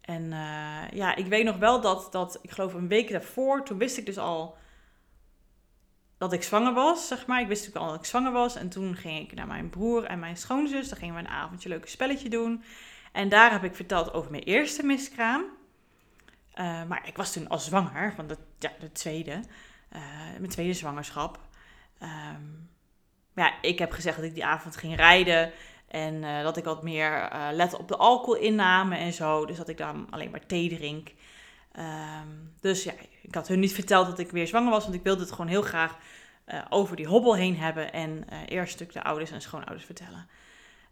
En 0.00 0.22
uh, 0.22 0.90
ja, 0.90 1.14
ik 1.14 1.26
weet 1.26 1.44
nog 1.44 1.56
wel 1.56 1.80
dat, 1.80 2.12
dat, 2.12 2.38
ik 2.42 2.50
geloof 2.50 2.74
een 2.74 2.88
week 2.88 3.10
daarvoor, 3.10 3.64
toen 3.64 3.78
wist 3.78 3.96
ik 3.96 4.06
dus 4.06 4.18
al 4.18 4.56
dat 6.18 6.32
ik 6.32 6.42
zwanger 6.42 6.72
was, 6.72 7.08
zeg 7.08 7.26
maar. 7.26 7.40
Ik 7.40 7.46
wist 7.46 7.60
natuurlijk 7.60 7.86
al 7.86 7.92
dat 7.92 8.04
ik 8.04 8.10
zwanger 8.10 8.32
was. 8.32 8.56
En 8.56 8.68
toen 8.68 8.96
ging 8.96 9.30
ik 9.30 9.34
naar 9.34 9.46
mijn 9.46 9.70
broer 9.70 10.04
en 10.04 10.18
mijn 10.18 10.36
schoonzus. 10.36 10.88
Dan 10.88 10.98
gingen 10.98 11.14
we 11.14 11.20
een 11.20 11.28
avondje 11.28 11.68
leuk 11.68 11.88
spelletje 11.88 12.28
doen. 12.28 12.64
En 13.12 13.28
daar 13.28 13.50
heb 13.50 13.64
ik 13.64 13.74
verteld 13.74 14.12
over 14.12 14.30
mijn 14.30 14.42
eerste 14.42 14.82
miskraam. 14.82 15.40
Uh, 15.40 16.84
maar 16.84 17.08
ik 17.08 17.16
was 17.16 17.32
toen 17.32 17.48
al 17.48 17.58
zwanger, 17.58 18.14
van 18.14 18.26
de, 18.26 18.36
ja, 18.58 18.72
de 18.78 18.92
tweede. 18.92 19.42
Uh, 19.92 20.00
mijn 20.38 20.48
tweede 20.50 20.74
zwangerschap. 20.74 21.38
Um, 22.02 22.70
ja, 23.34 23.52
ik 23.62 23.78
heb 23.78 23.92
gezegd 23.92 24.16
dat 24.16 24.24
ik 24.24 24.34
die 24.34 24.44
avond 24.44 24.76
ging 24.76 24.96
rijden. 24.96 25.52
En 25.88 26.14
uh, 26.14 26.42
dat 26.42 26.56
ik 26.56 26.64
wat 26.64 26.82
meer 26.82 27.32
uh, 27.32 27.48
let 27.52 27.74
op 27.74 27.88
de 27.88 27.96
alcoholinname 27.96 28.96
en 28.96 29.12
zo. 29.12 29.46
Dus 29.46 29.56
dat 29.56 29.68
ik 29.68 29.76
dan 29.76 30.06
alleen 30.10 30.30
maar 30.30 30.46
thee 30.46 30.68
drink. 30.68 31.08
Um, 31.78 32.52
dus 32.60 32.84
ja, 32.84 32.92
ik 33.22 33.34
had 33.34 33.48
hun 33.48 33.60
niet 33.60 33.74
verteld 33.74 34.06
dat 34.06 34.18
ik 34.18 34.30
weer 34.30 34.46
zwanger 34.46 34.70
was. 34.70 34.82
Want 34.82 34.94
ik 34.94 35.02
wilde 35.02 35.20
het 35.20 35.30
gewoon 35.30 35.46
heel 35.46 35.62
graag 35.62 35.96
uh, 36.46 36.60
over 36.68 36.96
die 36.96 37.06
hobbel 37.06 37.36
heen 37.36 37.56
hebben. 37.56 37.92
En 37.92 38.24
eerst 38.46 38.72
stuk 38.72 38.92
de 38.92 39.02
ouders 39.02 39.30
en 39.30 39.40
schoonouders 39.40 39.84
vertellen. 39.84 40.28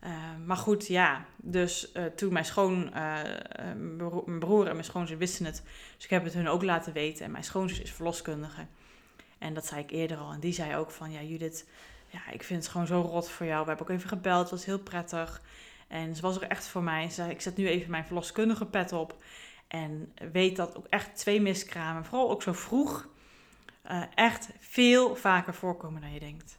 Uh, 0.05 0.11
maar 0.47 0.57
goed, 0.57 0.87
ja. 0.87 1.25
Dus 1.37 1.93
toen 2.17 2.33
mijn 2.33 2.45
schoon, 2.45 2.93
broer 4.39 4.67
en 4.67 4.73
mijn 4.73 4.85
schoonzus 4.85 5.17
wisten 5.17 5.45
het. 5.45 5.63
Dus 5.95 6.05
ik 6.05 6.11
heb 6.11 6.25
het 6.25 6.35
hun 6.35 6.49
ook 6.49 6.63
laten 6.63 6.93
weten. 6.93 7.25
En 7.25 7.31
mijn 7.31 7.45
schoonzus 7.45 7.81
is 7.81 7.93
verloskundige. 7.93 8.67
En 9.39 9.55
dat 9.55 9.67
zei 9.67 9.81
ik 9.81 9.91
eerder 9.91 10.17
al. 10.17 10.33
En 10.33 10.41
die 10.41 10.53
zei 10.53 10.77
ook 10.77 10.91
van, 10.91 11.13
ja 11.13 11.23
Judith, 11.23 11.67
ja, 12.09 12.31
ik 12.31 12.43
vind 12.43 12.63
het 12.63 12.73
gewoon 12.73 12.87
zo 12.87 13.01
rot 13.01 13.31
voor 13.31 13.47
jou. 13.47 13.63
We 13.63 13.69
hebben 13.69 13.87
ook 13.87 13.93
even 13.93 14.09
gebeld, 14.09 14.41
het 14.41 14.51
was 14.51 14.65
heel 14.65 14.79
prettig. 14.79 15.43
En 15.89 16.17
ze 16.17 16.23
was 16.23 16.37
er 16.37 16.49
echt 16.49 16.67
voor 16.67 16.83
mij. 16.83 17.09
Ze 17.09 17.15
zei, 17.15 17.31
ik 17.31 17.41
zet 17.41 17.57
nu 17.57 17.69
even 17.69 17.91
mijn 17.91 18.05
verloskundige 18.05 18.67
pet 18.67 18.93
op. 18.93 19.23
En 19.69 20.13
weet 20.33 20.57
dat 20.57 20.77
ook 20.77 20.87
echt 20.87 21.17
twee 21.17 21.41
miskramen, 21.41 22.05
vooral 22.05 22.31
ook 22.31 22.43
zo 22.43 22.53
vroeg, 22.53 23.09
uh, 23.91 24.03
echt 24.15 24.49
veel 24.59 25.17
vaker 25.17 25.55
voorkomen 25.55 26.01
dan 26.01 26.13
je 26.13 26.21
denkt. 26.21 26.59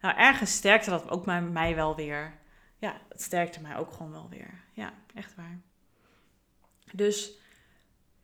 Nou, 0.00 0.16
ergens 0.16 0.52
sterkte 0.52 0.90
dat 0.90 1.10
ook 1.10 1.26
mij 1.26 1.74
wel 1.74 1.96
weer. 1.96 2.38
Ja, 2.78 3.00
het 3.08 3.22
sterkte 3.22 3.60
mij 3.60 3.76
ook 3.76 3.92
gewoon 3.92 4.12
wel 4.12 4.28
weer. 4.28 4.62
Ja, 4.72 4.92
echt 5.14 5.34
waar. 5.34 5.60
Dus 6.92 7.38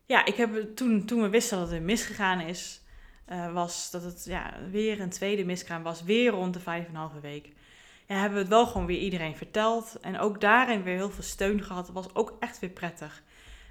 ja, 0.07 0.25
ik 0.25 0.35
heb 0.35 0.77
toen, 0.77 1.05
toen 1.05 1.23
we 1.23 1.29
wisten 1.29 1.59
dat 1.59 1.71
het 1.71 1.83
misgegaan 1.83 2.40
is, 2.40 2.83
uh, 3.29 3.53
was 3.53 3.91
dat 3.91 4.03
het 4.03 4.25
ja, 4.25 4.55
weer 4.71 5.01
een 5.01 5.11
tweede 5.11 5.45
miskraam 5.45 5.83
was, 5.83 6.03
weer 6.03 6.31
rond 6.31 6.55
de 6.55 6.61
vijf 6.61 6.85
en 6.85 6.91
een 6.91 6.97
halve 6.97 7.21
week. 7.21 7.53
Ja, 8.07 8.15
hebben 8.15 8.35
we 8.35 8.39
het 8.39 8.49
wel 8.49 8.67
gewoon 8.67 8.87
weer 8.87 8.99
iedereen 8.99 9.37
verteld. 9.37 9.99
En 10.01 10.19
ook 10.19 10.41
daarin 10.41 10.83
weer 10.83 10.97
heel 10.97 11.11
veel 11.11 11.23
steun 11.23 11.63
gehad. 11.63 11.87
Dat 11.87 11.95
was 11.95 12.15
ook 12.15 12.37
echt 12.41 12.59
weer 12.59 12.71
prettig. 12.71 13.23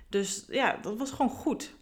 Dus 0.09 0.45
ja, 0.47 0.77
dat 0.81 0.97
was 0.97 1.11
gewoon 1.11 1.31
goed. 1.31 1.73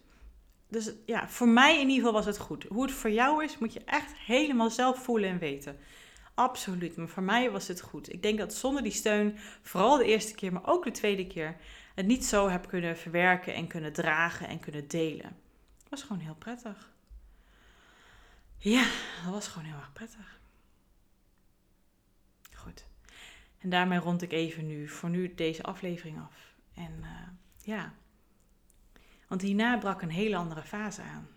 Dus 0.68 0.92
ja, 1.06 1.28
voor 1.28 1.48
mij 1.48 1.74
in 1.74 1.88
ieder 1.88 1.96
geval 1.96 2.12
was 2.12 2.26
het 2.26 2.38
goed. 2.38 2.64
Hoe 2.68 2.82
het 2.82 2.92
voor 2.92 3.10
jou 3.10 3.44
is, 3.44 3.58
moet 3.58 3.72
je 3.72 3.84
echt 3.84 4.12
helemaal 4.16 4.70
zelf 4.70 5.02
voelen 5.02 5.30
en 5.30 5.38
weten. 5.38 5.76
Absoluut, 6.34 6.96
maar 6.96 7.08
voor 7.08 7.22
mij 7.22 7.50
was 7.50 7.68
het 7.68 7.80
goed. 7.80 8.12
Ik 8.12 8.22
denk 8.22 8.38
dat 8.38 8.54
zonder 8.54 8.82
die 8.82 8.92
steun, 8.92 9.38
vooral 9.62 9.96
de 9.96 10.04
eerste 10.04 10.34
keer, 10.34 10.52
maar 10.52 10.66
ook 10.66 10.84
de 10.84 10.90
tweede 10.90 11.26
keer, 11.26 11.56
het 11.94 12.06
niet 12.06 12.24
zo 12.24 12.48
heb 12.48 12.68
kunnen 12.68 12.96
verwerken 12.96 13.54
en 13.54 13.66
kunnen 13.66 13.92
dragen 13.92 14.48
en 14.48 14.60
kunnen 14.60 14.88
delen. 14.88 15.36
Het 15.80 15.90
was 15.90 16.02
gewoon 16.02 16.22
heel 16.22 16.36
prettig. 16.38 16.91
Ja, 18.64 18.90
dat 19.24 19.32
was 19.32 19.48
gewoon 19.48 19.68
heel 19.68 19.76
erg 19.76 19.92
prettig. 19.92 20.40
Goed. 22.54 22.86
En 23.58 23.70
daarmee 23.70 23.98
rond 23.98 24.22
ik 24.22 24.32
even 24.32 24.66
nu, 24.66 24.88
voor 24.88 25.10
nu 25.10 25.34
deze 25.34 25.62
aflevering 25.62 26.20
af. 26.20 26.54
En 26.74 26.92
uh, 27.00 27.28
ja, 27.62 27.94
want 29.28 29.42
hierna 29.42 29.78
brak 29.78 30.02
een 30.02 30.10
hele 30.10 30.36
andere 30.36 30.62
fase 30.62 31.02
aan. 31.02 31.28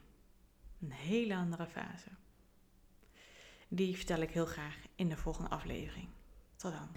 Een 0.82 0.92
hele 0.92 1.36
andere 1.36 1.68
fase. 1.68 2.10
Die 3.68 3.96
vertel 3.96 4.22
ik 4.22 4.32
heel 4.32 4.46
graag 4.46 4.78
in 4.96 5.10
de 5.10 5.18
volgende 5.18 5.50
aflevering. 5.50 6.08
Tot 6.56 6.72
dan. 6.72 6.90